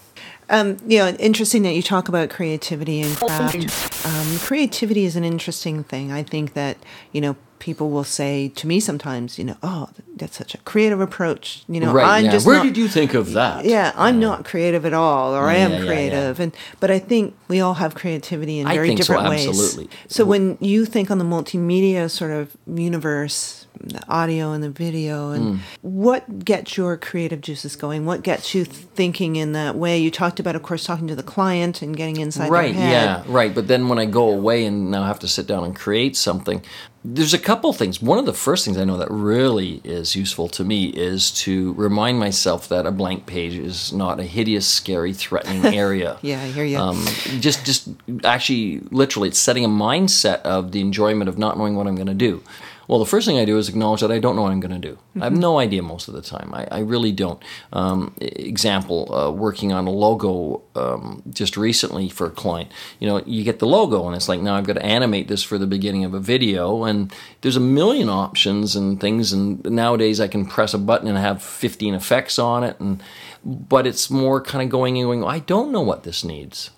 Um, 0.50 0.76
you 0.86 0.98
know, 0.98 1.08
interesting 1.18 1.62
that 1.62 1.74
you 1.74 1.82
talk 1.82 2.08
about 2.08 2.28
creativity 2.28 3.00
and 3.00 3.16
craft. 3.16 4.04
Um, 4.04 4.38
creativity 4.40 5.04
is 5.04 5.16
an 5.16 5.24
interesting 5.24 5.82
thing. 5.84 6.12
I 6.12 6.22
think 6.22 6.52
that, 6.54 6.76
you 7.12 7.20
know, 7.20 7.36
people 7.58 7.90
will 7.90 8.04
say 8.04 8.48
to 8.50 8.66
me 8.66 8.80
sometimes, 8.80 9.38
you 9.38 9.44
know, 9.44 9.56
oh, 9.62 9.88
that's 10.16 10.36
such 10.36 10.54
a 10.54 10.58
creative 10.58 11.00
approach. 11.00 11.64
You 11.68 11.80
know. 11.80 11.92
Right. 11.92 12.18
I'm 12.18 12.24
yeah. 12.26 12.30
just 12.32 12.46
Where 12.46 12.56
not, 12.56 12.64
did 12.64 12.76
you 12.76 12.88
think 12.88 13.14
of 13.14 13.32
that? 13.32 13.64
yeah, 13.64 13.92
I'm 13.96 14.18
not 14.20 14.44
creative 14.44 14.84
at 14.86 14.92
all, 14.94 15.34
or 15.34 15.44
I 15.48 15.54
am 15.56 15.70
Yeah, 15.70 15.76
yeah, 15.76 15.82
yeah. 15.82 15.88
creative, 15.88 16.40
and 16.40 16.56
but 16.80 16.90
I 16.90 16.98
think 16.98 17.34
we 17.48 17.60
all 17.60 17.74
have 17.74 17.94
creativity 17.94 18.58
in 18.60 18.66
I 18.66 18.74
very 18.74 18.88
think 18.88 19.02
so, 19.02 19.14
different 19.14 19.30
ways. 19.30 19.48
absolutely. 19.48 19.90
So 20.08 20.24
when 20.24 20.58
you 20.60 20.84
think 20.86 21.10
on 21.10 21.18
the 21.18 21.24
multimedia 21.24 22.10
sort 22.10 22.30
of 22.30 22.56
universe, 22.66 23.65
the 23.88 24.02
audio 24.08 24.52
and 24.52 24.62
the 24.62 24.70
video, 24.70 25.30
and 25.30 25.56
Hmm. 25.56 25.56
what 25.82 26.44
gets 26.44 26.76
your 26.76 26.96
creative 26.96 27.40
juices 27.40 27.76
going? 27.76 28.06
What 28.06 28.22
gets 28.22 28.54
you 28.54 28.64
thinking 28.64 29.36
in 29.36 29.52
that 29.52 29.76
way? 29.76 29.98
You 29.98 30.10
talked 30.10 30.40
about, 30.40 30.56
of 30.56 30.62
course, 30.62 30.84
talking 30.84 31.06
to 31.08 31.16
the 31.16 31.22
client 31.22 31.82
and 31.82 31.96
getting 31.96 32.16
inside 32.18 32.50
right 32.50 32.74
their 32.74 32.82
head. 32.82 32.90
yeah 32.92 33.22
right 33.26 33.54
but 33.54 33.68
then 33.68 33.88
when 33.88 33.98
i 33.98 34.04
go 34.06 34.28
away 34.30 34.64
and 34.64 34.90
now 34.90 35.04
have 35.04 35.18
to 35.18 35.28
sit 35.28 35.46
down 35.46 35.64
and 35.64 35.74
create 35.76 36.16
something 36.16 36.62
there's 37.04 37.32
a 37.34 37.38
couple 37.38 37.72
things 37.72 38.02
one 38.02 38.18
of 38.18 38.26
the 38.26 38.32
first 38.32 38.64
things 38.64 38.76
i 38.78 38.84
know 38.84 38.96
that 38.96 39.10
really 39.10 39.80
is 39.84 40.16
useful 40.16 40.48
to 40.48 40.64
me 40.64 40.86
is 40.86 41.30
to 41.30 41.72
remind 41.74 42.18
myself 42.18 42.68
that 42.68 42.84
a 42.86 42.90
blank 42.90 43.26
page 43.26 43.54
is 43.54 43.92
not 43.92 44.18
a 44.18 44.24
hideous 44.24 44.66
scary 44.66 45.12
threatening 45.12 45.64
area 45.86 46.16
Yeah, 46.22 46.42
I 46.42 46.46
hear 46.48 46.64
you. 46.64 46.78
um, 46.78 47.04
just 47.40 47.64
just 47.64 47.88
actually 48.24 48.80
literally 48.90 49.28
it's 49.28 49.38
setting 49.38 49.64
a 49.64 49.68
mindset 49.68 50.40
of 50.42 50.72
the 50.72 50.80
enjoyment 50.80 51.28
of 51.28 51.38
not 51.38 51.56
knowing 51.58 51.76
what 51.76 51.86
i'm 51.86 51.94
going 51.94 52.06
to 52.08 52.14
do 52.14 52.42
well 52.88 52.98
the 52.98 53.06
first 53.06 53.26
thing 53.26 53.38
i 53.38 53.44
do 53.44 53.58
is 53.58 53.68
acknowledge 53.68 54.00
that 54.00 54.12
i 54.12 54.18
don't 54.18 54.36
know 54.36 54.42
what 54.42 54.52
i'm 54.52 54.60
going 54.60 54.80
to 54.80 54.88
do. 54.88 54.98
I 55.20 55.24
have 55.24 55.32
no 55.32 55.58
idea 55.58 55.82
most 55.82 56.08
of 56.08 56.14
the 56.14 56.22
time. 56.22 56.52
I, 56.54 56.66
I 56.70 56.78
really 56.80 57.12
don't. 57.12 57.42
Um, 57.72 58.14
example 58.20 59.12
uh, 59.14 59.30
working 59.30 59.72
on 59.72 59.86
a 59.86 59.90
logo 59.90 60.62
um, 60.74 61.22
just 61.30 61.56
recently 61.56 62.08
for 62.08 62.26
a 62.26 62.30
client. 62.30 62.70
You 63.00 63.08
know 63.08 63.22
you 63.26 63.44
get 63.44 63.58
the 63.58 63.66
logo 63.66 64.06
and 64.06 64.16
it's 64.16 64.28
like 64.28 64.40
now 64.40 64.54
i've 64.54 64.66
got 64.66 64.74
to 64.74 64.84
animate 64.84 65.28
this 65.28 65.42
for 65.42 65.58
the 65.58 65.66
beginning 65.66 66.04
of 66.04 66.14
a 66.14 66.20
video 66.20 66.84
and 66.84 67.12
there's 67.40 67.56
a 67.56 67.60
million 67.60 68.08
options 68.08 68.76
and 68.76 69.00
things 69.00 69.32
and 69.32 69.64
nowadays 69.64 70.20
i 70.20 70.28
can 70.28 70.46
press 70.46 70.74
a 70.74 70.78
button 70.78 71.08
and 71.08 71.18
have 71.18 71.42
15 71.42 71.94
effects 71.94 72.38
on 72.38 72.64
it 72.64 72.78
and 72.80 73.02
but 73.44 73.86
it's 73.86 74.10
more 74.10 74.40
kind 74.40 74.62
of 74.62 74.70
going 74.70 74.96
and 74.96 75.06
going 75.06 75.24
i 75.24 75.38
don't 75.38 75.72
know 75.72 75.82
what 75.82 76.04
this 76.04 76.24
needs 76.24 76.70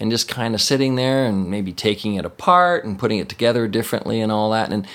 and 0.00 0.10
just 0.10 0.28
kind 0.28 0.54
of 0.54 0.60
sitting 0.60 0.96
there 0.96 1.24
and 1.24 1.50
maybe 1.50 1.72
taking 1.72 2.14
it 2.14 2.24
apart 2.24 2.84
and 2.84 2.98
putting 2.98 3.18
it 3.18 3.28
together 3.28 3.68
differently 3.68 4.20
and 4.20 4.32
all 4.32 4.50
that 4.50 4.72
and 4.72 4.86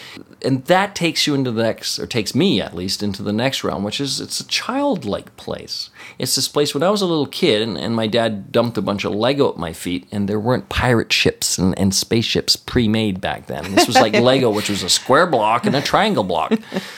and 0.41 0.65
that 0.65 0.95
takes 0.95 1.27
you 1.27 1.35
into 1.35 1.51
the 1.51 1.63
next 1.63 1.99
or 1.99 2.07
takes 2.07 2.33
me 2.33 2.61
at 2.61 2.75
least 2.75 3.01
into 3.01 3.23
the 3.23 3.33
next 3.33 3.63
realm 3.63 3.83
which 3.83 3.99
is 3.99 4.19
it's 4.19 4.39
a 4.39 4.47
childlike 4.47 5.35
place. 5.37 5.89
It's 6.17 6.35
this 6.35 6.47
place 6.47 6.73
when 6.73 6.83
i 6.83 6.89
was 6.89 7.01
a 7.01 7.05
little 7.05 7.27
kid 7.27 7.61
and, 7.61 7.77
and 7.77 7.95
my 7.95 8.07
dad 8.07 8.51
dumped 8.51 8.77
a 8.77 8.81
bunch 8.81 9.05
of 9.05 9.13
lego 9.13 9.49
at 9.49 9.57
my 9.57 9.73
feet 9.73 10.07
and 10.11 10.27
there 10.27 10.39
weren't 10.39 10.69
pirate 10.69 11.13
ships 11.13 11.57
and, 11.57 11.77
and 11.79 11.95
spaceships 11.95 12.55
pre-made 12.55 13.21
back 13.21 13.47
then. 13.47 13.75
This 13.75 13.87
was 13.87 13.95
like 13.95 14.13
lego 14.21 14.49
which 14.49 14.69
was 14.69 14.83
a 14.83 14.89
square 14.89 15.27
block 15.27 15.65
and 15.65 15.75
a 15.75 15.81
triangle 15.81 16.23
block. 16.23 16.53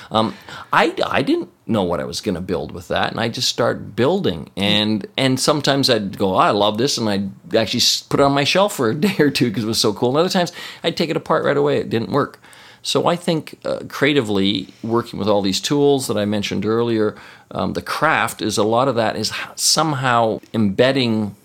Um, 0.09 0.35
I, 0.73 0.95
I 1.05 1.21
didn't 1.21 1.49
know 1.71 1.83
what 1.83 1.99
I 1.99 2.03
was 2.03 2.21
going 2.21 2.35
to 2.35 2.41
build 2.41 2.71
with 2.71 2.87
that, 2.89 3.11
and 3.11 3.19
I 3.19 3.29
just 3.29 3.49
start 3.49 3.95
building. 3.95 4.49
And 4.55 5.05
and 5.17 5.39
sometimes 5.39 5.89
I'd 5.89 6.17
go, 6.17 6.35
oh, 6.35 6.37
I 6.37 6.51
love 6.51 6.77
this, 6.77 6.97
and 6.97 7.09
I'd 7.09 7.55
actually 7.55 7.81
put 8.09 8.19
it 8.19 8.23
on 8.23 8.33
my 8.33 8.43
shelf 8.43 8.75
for 8.75 8.89
a 8.89 8.95
day 9.07 9.15
or 9.19 9.29
two 9.29 9.49
because 9.49 9.63
it 9.63 9.67
was 9.67 9.81
so 9.81 9.93
cool. 9.93 10.09
And 10.09 10.17
other 10.17 10.29
times 10.29 10.51
I'd 10.83 10.97
take 10.97 11.09
it 11.09 11.17
apart 11.17 11.45
right 11.45 11.57
away; 11.57 11.77
it 11.77 11.89
didn't 11.89 12.11
work. 12.11 12.39
So 12.83 13.07
I 13.07 13.15
think 13.15 13.59
uh, 13.63 13.81
creatively 13.87 14.73
working 14.83 15.19
with 15.19 15.27
all 15.27 15.43
these 15.43 15.61
tools 15.61 16.07
that 16.07 16.17
I 16.17 16.25
mentioned 16.25 16.65
earlier, 16.65 17.15
um, 17.51 17.73
the 17.73 17.81
craft 17.81 18.41
is 18.41 18.57
a 18.57 18.63
lot 18.63 18.87
of 18.87 18.95
that 18.95 19.15
is 19.15 19.31
somehow 19.55 20.39
embedding 20.51 21.35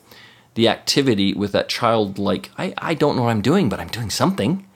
the 0.55 0.69
activity 0.69 1.35
with 1.35 1.53
that 1.53 1.69
childlike. 1.69 2.51
I 2.57 2.75
I 2.79 2.95
don't 2.95 3.17
know 3.17 3.23
what 3.23 3.31
I'm 3.31 3.43
doing, 3.43 3.69
but 3.69 3.81
I'm 3.81 3.89
doing 3.89 4.11
something 4.11 4.67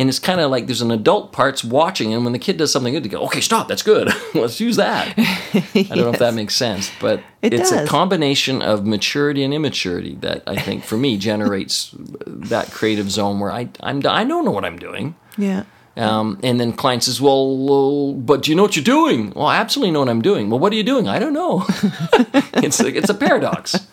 and 0.00 0.08
it's 0.08 0.18
kind 0.18 0.40
of 0.40 0.50
like 0.50 0.66
there's 0.66 0.80
an 0.80 0.90
adult 0.90 1.30
parts 1.30 1.62
watching 1.62 2.14
and 2.14 2.24
when 2.24 2.32
the 2.32 2.38
kid 2.38 2.56
does 2.56 2.72
something 2.72 2.92
good 2.94 3.02
to 3.02 3.08
go 3.08 3.20
okay 3.22 3.40
stop 3.40 3.68
that's 3.68 3.82
good. 3.82 4.10
Let's 4.34 4.58
use 4.60 4.76
that. 4.76 5.14
I 5.18 5.82
don't 5.88 5.98
know 5.98 6.10
if 6.10 6.18
that 6.18 6.34
makes 6.34 6.56
sense 6.56 6.90
but 7.00 7.22
It 7.42 7.52
it's 7.52 7.70
a 7.70 7.86
combination 7.86 8.62
of 8.62 8.86
maturity 8.86 9.44
and 9.44 9.52
immaturity 9.52 10.14
that 10.16 10.42
i 10.46 10.56
think 10.56 10.84
for 10.84 10.96
me 10.96 11.18
generates 11.30 11.94
that 12.26 12.70
creative 12.70 13.10
zone 13.10 13.40
where 13.40 13.52
i 13.52 13.68
i'm 13.80 13.98
i 14.06 14.24
don't 14.24 14.44
know 14.44 14.50
what 14.50 14.64
i'm 14.64 14.78
doing. 14.78 15.14
Yeah. 15.36 15.64
Um, 16.00 16.38
and 16.42 16.58
then 16.58 16.72
client 16.72 17.04
says, 17.04 17.20
"Well, 17.20 18.14
but 18.14 18.42
do 18.42 18.50
you 18.50 18.56
know 18.56 18.62
what 18.62 18.76
you're 18.76 18.84
doing?" 18.84 19.32
Well, 19.34 19.46
I 19.46 19.56
absolutely 19.56 19.92
know 19.92 20.00
what 20.00 20.08
I'm 20.08 20.22
doing. 20.22 20.50
Well, 20.50 20.58
what 20.58 20.72
are 20.72 20.76
you 20.76 20.82
doing? 20.82 21.08
I 21.08 21.18
don't 21.18 21.32
know. 21.32 21.64
it's 22.54 22.80
a, 22.80 22.88
it's 22.88 23.10
a 23.10 23.14
paradox, 23.14 23.86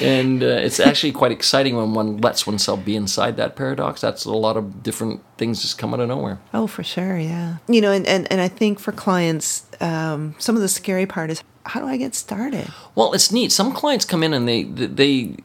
and 0.00 0.42
uh, 0.42 0.46
it's 0.46 0.80
actually 0.80 1.12
quite 1.12 1.32
exciting 1.32 1.76
when 1.76 1.94
one 1.94 2.18
lets 2.18 2.46
oneself 2.46 2.84
be 2.84 2.96
inside 2.96 3.36
that 3.38 3.56
paradox. 3.56 4.00
That's 4.00 4.24
a 4.24 4.32
lot 4.32 4.56
of 4.56 4.82
different 4.82 5.22
things 5.38 5.62
just 5.62 5.78
come 5.78 5.94
out 5.94 6.00
of 6.00 6.08
nowhere. 6.08 6.38
Oh, 6.52 6.66
for 6.66 6.82
sure, 6.82 7.18
yeah. 7.18 7.56
You 7.68 7.80
know, 7.80 7.92
and, 7.92 8.06
and, 8.06 8.30
and 8.30 8.40
I 8.40 8.48
think 8.48 8.78
for 8.78 8.92
clients, 8.92 9.66
um, 9.80 10.34
some 10.38 10.56
of 10.56 10.62
the 10.62 10.68
scary 10.68 11.06
part 11.06 11.30
is 11.30 11.42
how 11.64 11.80
do 11.80 11.86
I 11.86 11.96
get 11.96 12.14
started? 12.14 12.68
Well, 12.94 13.12
it's 13.12 13.32
neat. 13.32 13.52
Some 13.52 13.72
clients 13.72 14.04
come 14.04 14.22
in 14.22 14.32
and 14.32 14.48
they 14.48 14.62
they 14.64 15.36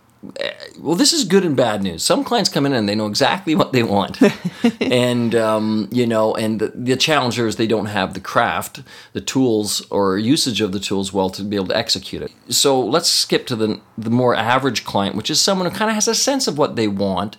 well, 0.79 0.95
this 0.95 1.13
is 1.13 1.23
good 1.23 1.43
and 1.43 1.55
bad 1.55 1.81
news. 1.81 2.03
Some 2.03 2.23
clients 2.23 2.49
come 2.49 2.65
in 2.67 2.73
and 2.73 2.87
they 2.87 2.93
know 2.93 3.07
exactly 3.07 3.55
what 3.55 3.73
they 3.73 3.81
want, 3.81 4.19
and 4.79 5.33
um, 5.33 5.89
you 5.91 6.05
know, 6.05 6.35
and 6.35 6.59
the, 6.59 6.67
the 6.67 6.95
challenge 6.95 7.35
here 7.35 7.47
is 7.47 7.55
they 7.55 7.67
don't 7.67 7.87
have 7.87 8.13
the 8.13 8.19
craft, 8.19 8.83
the 9.13 9.21
tools, 9.21 9.85
or 9.89 10.19
usage 10.19 10.61
of 10.61 10.73
the 10.73 10.79
tools 10.79 11.11
well 11.11 11.29
to 11.31 11.43
be 11.43 11.55
able 11.55 11.67
to 11.67 11.77
execute 11.77 12.21
it. 12.21 12.31
So 12.49 12.79
let's 12.79 13.09
skip 13.09 13.47
to 13.47 13.55
the 13.55 13.81
the 13.97 14.11
more 14.11 14.35
average 14.35 14.85
client, 14.85 15.15
which 15.15 15.31
is 15.31 15.41
someone 15.41 15.69
who 15.69 15.75
kind 15.75 15.89
of 15.89 15.95
has 15.95 16.07
a 16.07 16.15
sense 16.15 16.47
of 16.47 16.57
what 16.57 16.75
they 16.75 16.87
want. 16.87 17.37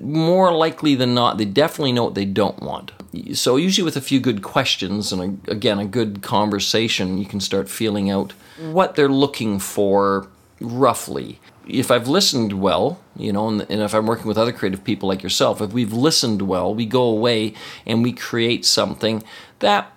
More 0.00 0.54
likely 0.54 0.94
than 0.94 1.14
not, 1.14 1.36
they 1.36 1.44
definitely 1.44 1.92
know 1.92 2.04
what 2.04 2.14
they 2.14 2.24
don't 2.24 2.62
want. 2.62 2.92
So 3.32 3.56
usually 3.56 3.84
with 3.84 3.96
a 3.96 4.00
few 4.00 4.20
good 4.20 4.40
questions 4.40 5.12
and 5.12 5.40
a, 5.48 5.50
again 5.50 5.80
a 5.80 5.84
good 5.84 6.22
conversation, 6.22 7.18
you 7.18 7.26
can 7.26 7.40
start 7.40 7.68
feeling 7.68 8.08
out 8.08 8.34
what 8.60 8.94
they're 8.94 9.08
looking 9.08 9.58
for 9.58 10.28
roughly. 10.60 11.40
If 11.66 11.90
I've 11.90 12.08
listened 12.08 12.60
well, 12.60 13.00
you 13.16 13.32
know, 13.32 13.48
and, 13.48 13.62
and 13.70 13.82
if 13.82 13.94
I'm 13.94 14.06
working 14.06 14.26
with 14.26 14.38
other 14.38 14.52
creative 14.52 14.82
people 14.84 15.08
like 15.08 15.22
yourself, 15.22 15.60
if 15.60 15.72
we've 15.72 15.92
listened 15.92 16.42
well, 16.42 16.74
we 16.74 16.86
go 16.86 17.02
away 17.02 17.54
and 17.86 18.02
we 18.02 18.12
create 18.12 18.64
something 18.64 19.22
that, 19.60 19.92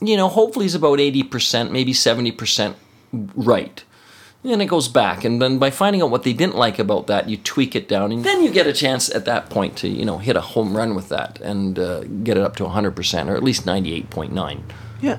you 0.00 0.16
know, 0.16 0.28
hopefully 0.28 0.66
is 0.66 0.74
about 0.74 0.98
80%, 0.98 1.70
maybe 1.70 1.92
70% 1.92 2.74
right. 3.12 3.84
And 4.44 4.62
it 4.62 4.66
goes 4.66 4.86
back, 4.86 5.24
and 5.24 5.42
then 5.42 5.58
by 5.58 5.70
finding 5.70 6.00
out 6.00 6.10
what 6.10 6.22
they 6.22 6.32
didn't 6.32 6.54
like 6.54 6.78
about 6.78 7.08
that, 7.08 7.28
you 7.28 7.36
tweak 7.36 7.74
it 7.74 7.88
down, 7.88 8.12
and 8.12 8.24
then 8.24 8.42
you 8.42 8.52
get 8.52 8.68
a 8.68 8.72
chance 8.72 9.10
at 9.12 9.24
that 9.24 9.50
point 9.50 9.76
to, 9.78 9.88
you 9.88 10.04
know, 10.04 10.18
hit 10.18 10.36
a 10.36 10.40
home 10.40 10.76
run 10.76 10.94
with 10.94 11.08
that 11.08 11.40
and 11.40 11.76
uh, 11.76 12.04
get 12.04 12.36
it 12.36 12.44
up 12.44 12.54
to 12.56 12.64
100% 12.64 13.28
or 13.28 13.36
at 13.36 13.42
least 13.42 13.66
98.9. 13.66 14.62
Yeah. 15.02 15.18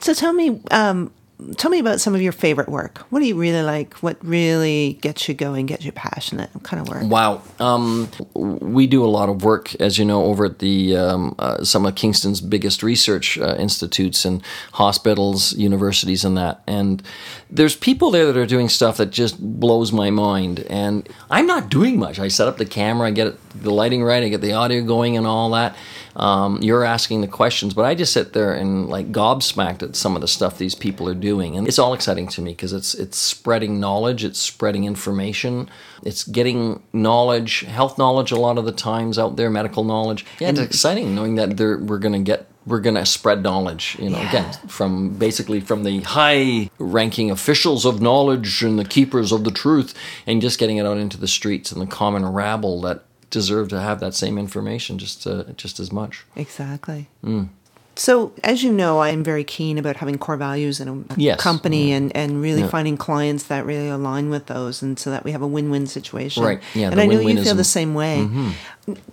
So 0.00 0.12
tell 0.12 0.34
me, 0.34 0.60
um, 0.70 1.10
tell 1.56 1.70
me 1.70 1.78
about 1.78 2.00
some 2.00 2.14
of 2.14 2.22
your 2.22 2.32
favorite 2.32 2.68
work. 2.68 2.98
What 3.10 3.20
do 3.20 3.26
you 3.26 3.38
really 3.38 3.62
like? 3.62 3.94
What 3.94 4.16
really 4.24 4.98
gets 5.00 5.28
you 5.28 5.34
going, 5.34 5.66
gets 5.66 5.84
you 5.84 5.92
passionate? 5.92 6.54
What 6.54 6.64
kind 6.64 6.80
of 6.80 6.88
work? 6.88 7.04
Wow. 7.04 7.42
Um, 7.58 8.10
we 8.34 8.86
do 8.86 9.04
a 9.04 9.06
lot 9.06 9.28
of 9.28 9.44
work, 9.44 9.74
as 9.80 9.98
you 9.98 10.04
know, 10.04 10.24
over 10.24 10.46
at 10.46 10.58
the 10.58 10.96
um, 10.96 11.34
uh, 11.38 11.64
some 11.64 11.86
of 11.86 11.94
Kingston's 11.94 12.40
biggest 12.40 12.82
research 12.82 13.38
uh, 13.38 13.56
institutes 13.58 14.24
and 14.24 14.42
hospitals, 14.72 15.52
universities, 15.54 16.24
and 16.24 16.36
that. 16.36 16.62
And 16.66 17.02
there's 17.50 17.76
people 17.76 18.10
there 18.10 18.26
that 18.26 18.36
are 18.36 18.46
doing 18.46 18.68
stuff 18.68 18.96
that 18.96 19.10
just 19.10 19.40
blows 19.40 19.92
my 19.92 20.10
mind. 20.10 20.60
And 20.70 21.08
I'm 21.30 21.46
not 21.46 21.68
doing 21.68 21.98
much. 21.98 22.18
I 22.18 22.28
set 22.28 22.48
up 22.48 22.56
the 22.56 22.66
camera, 22.66 23.08
I 23.08 23.10
get 23.10 23.36
the 23.62 23.70
lighting 23.70 24.02
right, 24.02 24.22
I 24.22 24.28
get 24.28 24.40
the 24.40 24.52
audio 24.52 24.82
going, 24.82 25.16
and 25.16 25.26
all 25.26 25.50
that. 25.50 25.76
Um, 26.16 26.60
you're 26.62 26.84
asking 26.84 27.20
the 27.22 27.28
questions, 27.28 27.74
but 27.74 27.84
I 27.84 27.94
just 27.94 28.12
sit 28.12 28.32
there 28.32 28.52
and 28.52 28.88
like 28.88 29.12
gobsmacked 29.12 29.82
at 29.82 29.96
some 29.96 30.14
of 30.14 30.20
the 30.20 30.28
stuff 30.28 30.58
these 30.58 30.74
people 30.74 31.08
are 31.08 31.14
doing, 31.14 31.56
and 31.56 31.66
it's 31.66 31.78
all 31.78 31.94
exciting 31.94 32.28
to 32.28 32.42
me 32.42 32.52
because 32.52 32.72
it's 32.72 32.94
it's 32.94 33.16
spreading 33.16 33.80
knowledge, 33.80 34.24
it's 34.24 34.38
spreading 34.38 34.84
information, 34.84 35.70
it's 36.02 36.24
getting 36.24 36.82
knowledge, 36.92 37.60
health 37.60 37.96
knowledge 37.98 38.30
a 38.32 38.36
lot 38.36 38.58
of 38.58 38.64
the 38.64 38.72
times 38.72 39.18
out 39.18 39.36
there, 39.36 39.48
medical 39.50 39.84
knowledge. 39.84 40.26
Yeah, 40.38 40.50
it's 40.50 40.60
exciting 40.60 41.14
knowing 41.14 41.36
that 41.36 41.56
they're, 41.56 41.78
we're 41.78 41.98
gonna 41.98 42.20
get 42.20 42.48
we're 42.64 42.78
going 42.80 42.94
to 42.94 43.04
spread 43.04 43.42
knowledge 43.42 43.96
you 43.98 44.08
know 44.08 44.18
Yeah. 44.18 44.28
again 44.28 44.52
from 44.68 45.14
basically 45.18 45.58
from 45.58 45.82
the 45.82 45.98
high 46.02 46.70
ranking 46.78 47.28
officials 47.28 47.84
of 47.84 48.00
knowledge 48.00 48.62
and 48.62 48.78
the 48.78 48.84
keepers 48.84 49.32
of 49.32 49.42
the 49.42 49.50
truth 49.50 49.94
and 50.28 50.40
just 50.40 50.60
getting 50.60 50.76
it 50.76 50.86
out 50.86 50.96
into 50.96 51.16
the 51.18 51.26
streets 51.26 51.72
and 51.72 51.82
the 51.82 51.86
common 51.86 52.24
rabble 52.24 52.80
that 52.82 53.02
deserve 53.32 53.68
to 53.68 53.80
have 53.80 53.98
that 53.98 54.14
same 54.14 54.38
information 54.38 54.98
just 54.98 55.26
uh, 55.26 55.44
just 55.56 55.80
as 55.80 55.90
much 55.90 56.24
Exactly. 56.36 57.08
So, 57.94 58.32
as 58.42 58.62
you 58.64 58.72
know, 58.72 59.00
I'm 59.00 59.22
very 59.22 59.44
keen 59.44 59.76
about 59.76 59.96
having 59.96 60.16
core 60.16 60.38
values 60.38 60.80
in 60.80 60.88
a 60.88 61.14
Yes. 61.20 61.38
company 61.40 61.92
and, 61.92 62.14
and 62.16 62.40
really 62.40 62.62
Yeah. 62.62 62.68
finding 62.68 62.96
clients 62.96 63.44
that 63.44 63.66
really 63.66 63.88
align 63.88 64.30
with 64.30 64.46
those, 64.46 64.80
and 64.80 64.98
so 64.98 65.10
that 65.10 65.24
we 65.24 65.32
have 65.32 65.42
a 65.42 65.46
win 65.46 65.70
win 65.70 65.86
situation. 65.86 66.42
Right. 66.42 66.60
Yeah, 66.74 66.90
And 66.90 66.98
I 67.00 67.06
know 67.06 67.20
you 67.20 67.42
feel 67.44 67.54
the 67.54 67.64
same 67.64 67.92
way. 67.94 68.26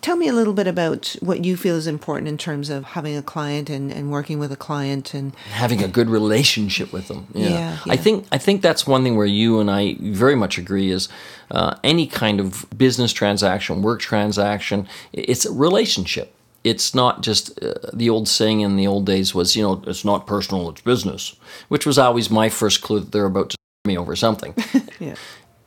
Tell 0.02 0.16
me 0.16 0.28
a 0.28 0.34
little 0.34 0.54
bit 0.54 0.66
about 0.66 1.16
what 1.20 1.46
you 1.46 1.56
feel 1.56 1.76
is 1.76 1.86
important 1.88 2.28
in 2.28 2.38
terms 2.38 2.70
of 2.72 2.84
having 2.86 3.16
a 3.16 3.22
client 3.22 3.70
and, 3.70 3.92
and 3.92 4.12
working 4.12 4.40
with 4.40 4.52
a 4.52 4.56
client. 4.56 5.14
And 5.14 5.36
having 5.52 5.84
a 5.84 5.88
good 5.88 6.10
relationship 6.10 6.92
with 6.92 7.08
them. 7.08 7.28
Yeah. 7.34 7.50
Yeah, 7.50 7.78
I 7.88 7.98
think 7.98 8.26
I 8.32 8.38
think 8.40 8.62
that's 8.62 8.88
one 8.88 9.04
thing 9.04 9.16
where 9.18 9.28
you 9.28 9.60
and 9.60 9.70
I 9.70 9.98
very 10.00 10.36
much 10.36 10.58
agree 10.58 10.90
is 10.90 11.10
uh, 11.52 11.76
any 11.84 12.08
kind 12.08 12.40
of 12.40 12.66
business 12.76 13.12
transaction, 13.14 13.82
work 13.82 14.00
transaction, 14.00 14.88
it's 15.14 15.46
a 15.46 15.52
relationship. 15.52 16.34
It's 16.64 16.94
not 16.94 17.22
just 17.22 17.62
uh, 17.64 17.74
the 17.94 18.10
old 18.10 18.28
saying 18.28 18.62
in 18.62 18.76
the 18.76 18.88
old 18.88 19.06
days 19.06 19.34
was 19.34 19.56
you 19.56 19.64
know 19.64 19.82
it's 19.88 20.04
not 20.04 20.28
personal, 20.28 20.70
it's 20.70 20.82
business, 20.82 21.36
which 21.70 21.86
was 21.86 21.98
always 21.98 22.30
my 22.30 22.50
first 22.50 22.82
clue 22.82 23.00
that 23.00 23.12
they're 23.12 23.26
about 23.26 23.52
to 23.52 23.58
me 23.86 23.98
over 23.98 24.16
something. 24.16 24.54
yeah, 25.00 25.16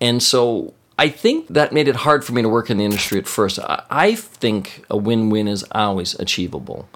And 0.00 0.22
so 0.22 0.74
I 0.98 1.08
think 1.08 1.48
that 1.48 1.72
made 1.72 1.88
it 1.88 1.96
hard 1.96 2.24
for 2.24 2.32
me 2.32 2.42
to 2.42 2.48
work 2.48 2.70
in 2.70 2.78
the 2.78 2.84
industry 2.84 3.18
at 3.18 3.26
first. 3.26 3.58
I, 3.58 3.82
I 3.90 4.14
think 4.14 4.84
a 4.90 4.96
win 4.96 5.30
win 5.30 5.48
is 5.48 5.64
always 5.72 6.14
achievable. 6.20 6.88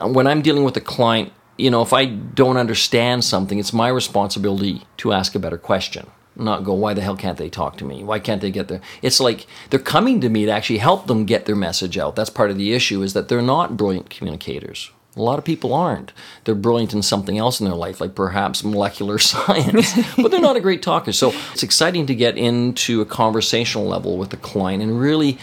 When 0.00 0.26
I'm 0.26 0.40
dealing 0.40 0.64
with 0.64 0.76
a 0.76 0.80
client, 0.80 1.32
you 1.58 1.70
know, 1.70 1.82
if 1.82 1.92
I 1.92 2.06
don't 2.06 2.56
understand 2.56 3.24
something, 3.24 3.58
it's 3.58 3.72
my 3.72 3.88
responsibility 3.88 4.82
to 4.98 5.12
ask 5.12 5.34
a 5.34 5.38
better 5.38 5.58
question, 5.58 6.06
not 6.40 6.64
go, 6.64 6.72
why 6.74 6.94
the 6.94 7.00
hell 7.02 7.16
can't 7.16 7.38
they 7.38 7.48
talk 7.50 7.76
to 7.78 7.84
me? 7.84 8.02
Why 8.04 8.18
can't 8.18 8.40
they 8.40 8.50
get 8.50 8.68
there? 8.68 8.80
It's 9.02 9.20
like 9.20 9.46
they're 9.70 9.78
coming 9.80 10.20
to 10.20 10.28
me 10.28 10.46
to 10.46 10.50
actually 10.50 10.78
help 10.78 11.06
them 11.06 11.24
get 11.24 11.46
their 11.46 11.56
message 11.56 11.96
out. 11.98 12.16
That's 12.16 12.30
part 12.30 12.50
of 12.50 12.56
the 12.58 12.72
issue 12.72 13.02
is 13.02 13.12
that 13.12 13.28
they're 13.28 13.42
not 13.42 13.76
brilliant 13.76 14.10
communicators. 14.10 14.90
A 15.16 15.22
lot 15.22 15.38
of 15.40 15.44
people 15.44 15.74
aren't. 15.74 16.12
They're 16.44 16.54
brilliant 16.54 16.94
in 16.94 17.02
something 17.02 17.36
else 17.36 17.58
in 17.60 17.66
their 17.66 17.74
life, 17.74 18.00
like 18.00 18.14
perhaps 18.14 18.62
molecular 18.62 19.18
science, 19.32 19.92
but 20.16 20.30
they're 20.30 20.40
not 20.40 20.56
a 20.56 20.60
great 20.60 20.82
talker. 20.82 21.12
So 21.12 21.32
it's 21.52 21.64
exciting 21.64 22.06
to 22.06 22.14
get 22.14 22.38
into 22.38 23.00
a 23.00 23.04
conversational 23.04 23.86
level 23.86 24.16
with 24.18 24.30
the 24.30 24.36
client 24.36 24.82
and 24.82 25.00
really 25.00 25.36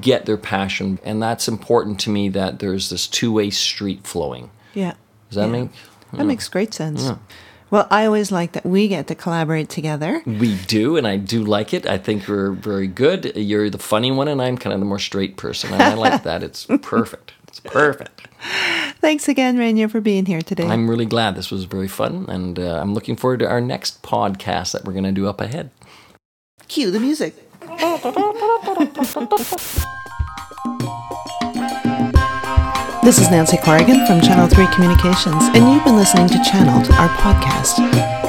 get 0.00 0.24
their 0.26 0.36
passion. 0.36 1.00
And 1.02 1.20
that's 1.20 1.48
important 1.48 1.98
to 2.00 2.10
me 2.10 2.28
that 2.28 2.60
there's 2.60 2.90
this 2.90 3.06
two 3.08 3.32
way 3.32 3.50
street 3.50 4.06
flowing. 4.06 4.50
yeah. 4.74 4.94
Does 5.30 5.36
that 5.36 5.46
Yeah. 5.46 5.62
make? 5.62 5.70
That 6.12 6.24
makes 6.24 6.48
great 6.48 6.72
sense. 6.72 7.10
Well, 7.70 7.86
I 7.90 8.06
always 8.06 8.32
like 8.32 8.52
that 8.52 8.64
we 8.64 8.88
get 8.88 9.08
to 9.08 9.14
collaborate 9.14 9.68
together. 9.68 10.22
We 10.24 10.56
do, 10.66 10.96
and 10.96 11.06
I 11.06 11.18
do 11.18 11.44
like 11.44 11.74
it. 11.74 11.86
I 11.86 11.98
think 11.98 12.26
we're 12.26 12.52
very 12.52 12.86
good. 12.86 13.36
You're 13.36 13.68
the 13.68 13.78
funny 13.78 14.10
one, 14.10 14.28
and 14.28 14.40
I'm 14.40 14.56
kind 14.56 14.72
of 14.72 14.80
the 14.80 14.86
more 14.86 14.98
straight 14.98 15.36
person. 15.36 15.72
And 15.74 15.82
I 15.82 15.94
like 15.94 16.22
that. 16.22 16.42
It's 16.42 16.66
perfect. 16.82 17.32
It's 17.46 17.60
perfect. 17.60 18.28
Thanks 19.00 19.28
again, 19.28 19.58
Rainier, 19.58 19.88
for 19.88 20.00
being 20.00 20.26
here 20.26 20.40
today. 20.40 20.66
I'm 20.66 20.88
really 20.88 21.06
glad 21.06 21.34
this 21.34 21.50
was 21.50 21.64
very 21.64 21.88
fun, 21.88 22.26
and 22.28 22.58
uh, 22.58 22.80
I'm 22.80 22.94
looking 22.94 23.16
forward 23.16 23.40
to 23.40 23.48
our 23.48 23.60
next 23.60 24.02
podcast 24.02 24.72
that 24.72 24.84
we're 24.84 24.92
going 24.92 25.04
to 25.04 25.12
do 25.12 25.28
up 25.28 25.40
ahead. 25.40 25.70
Cue 26.68 26.90
the 26.90 27.00
music. 27.00 27.34
This 33.08 33.20
is 33.20 33.30
Nancy 33.30 33.56
Corrigan 33.56 34.06
from 34.06 34.20
Channel 34.20 34.48
3 34.48 34.66
Communications, 34.74 35.42
and 35.54 35.72
you've 35.72 35.82
been 35.82 35.96
listening 35.96 36.28
to 36.28 36.38
Channeled, 36.44 36.90
our 36.90 37.08
podcast. 37.08 38.27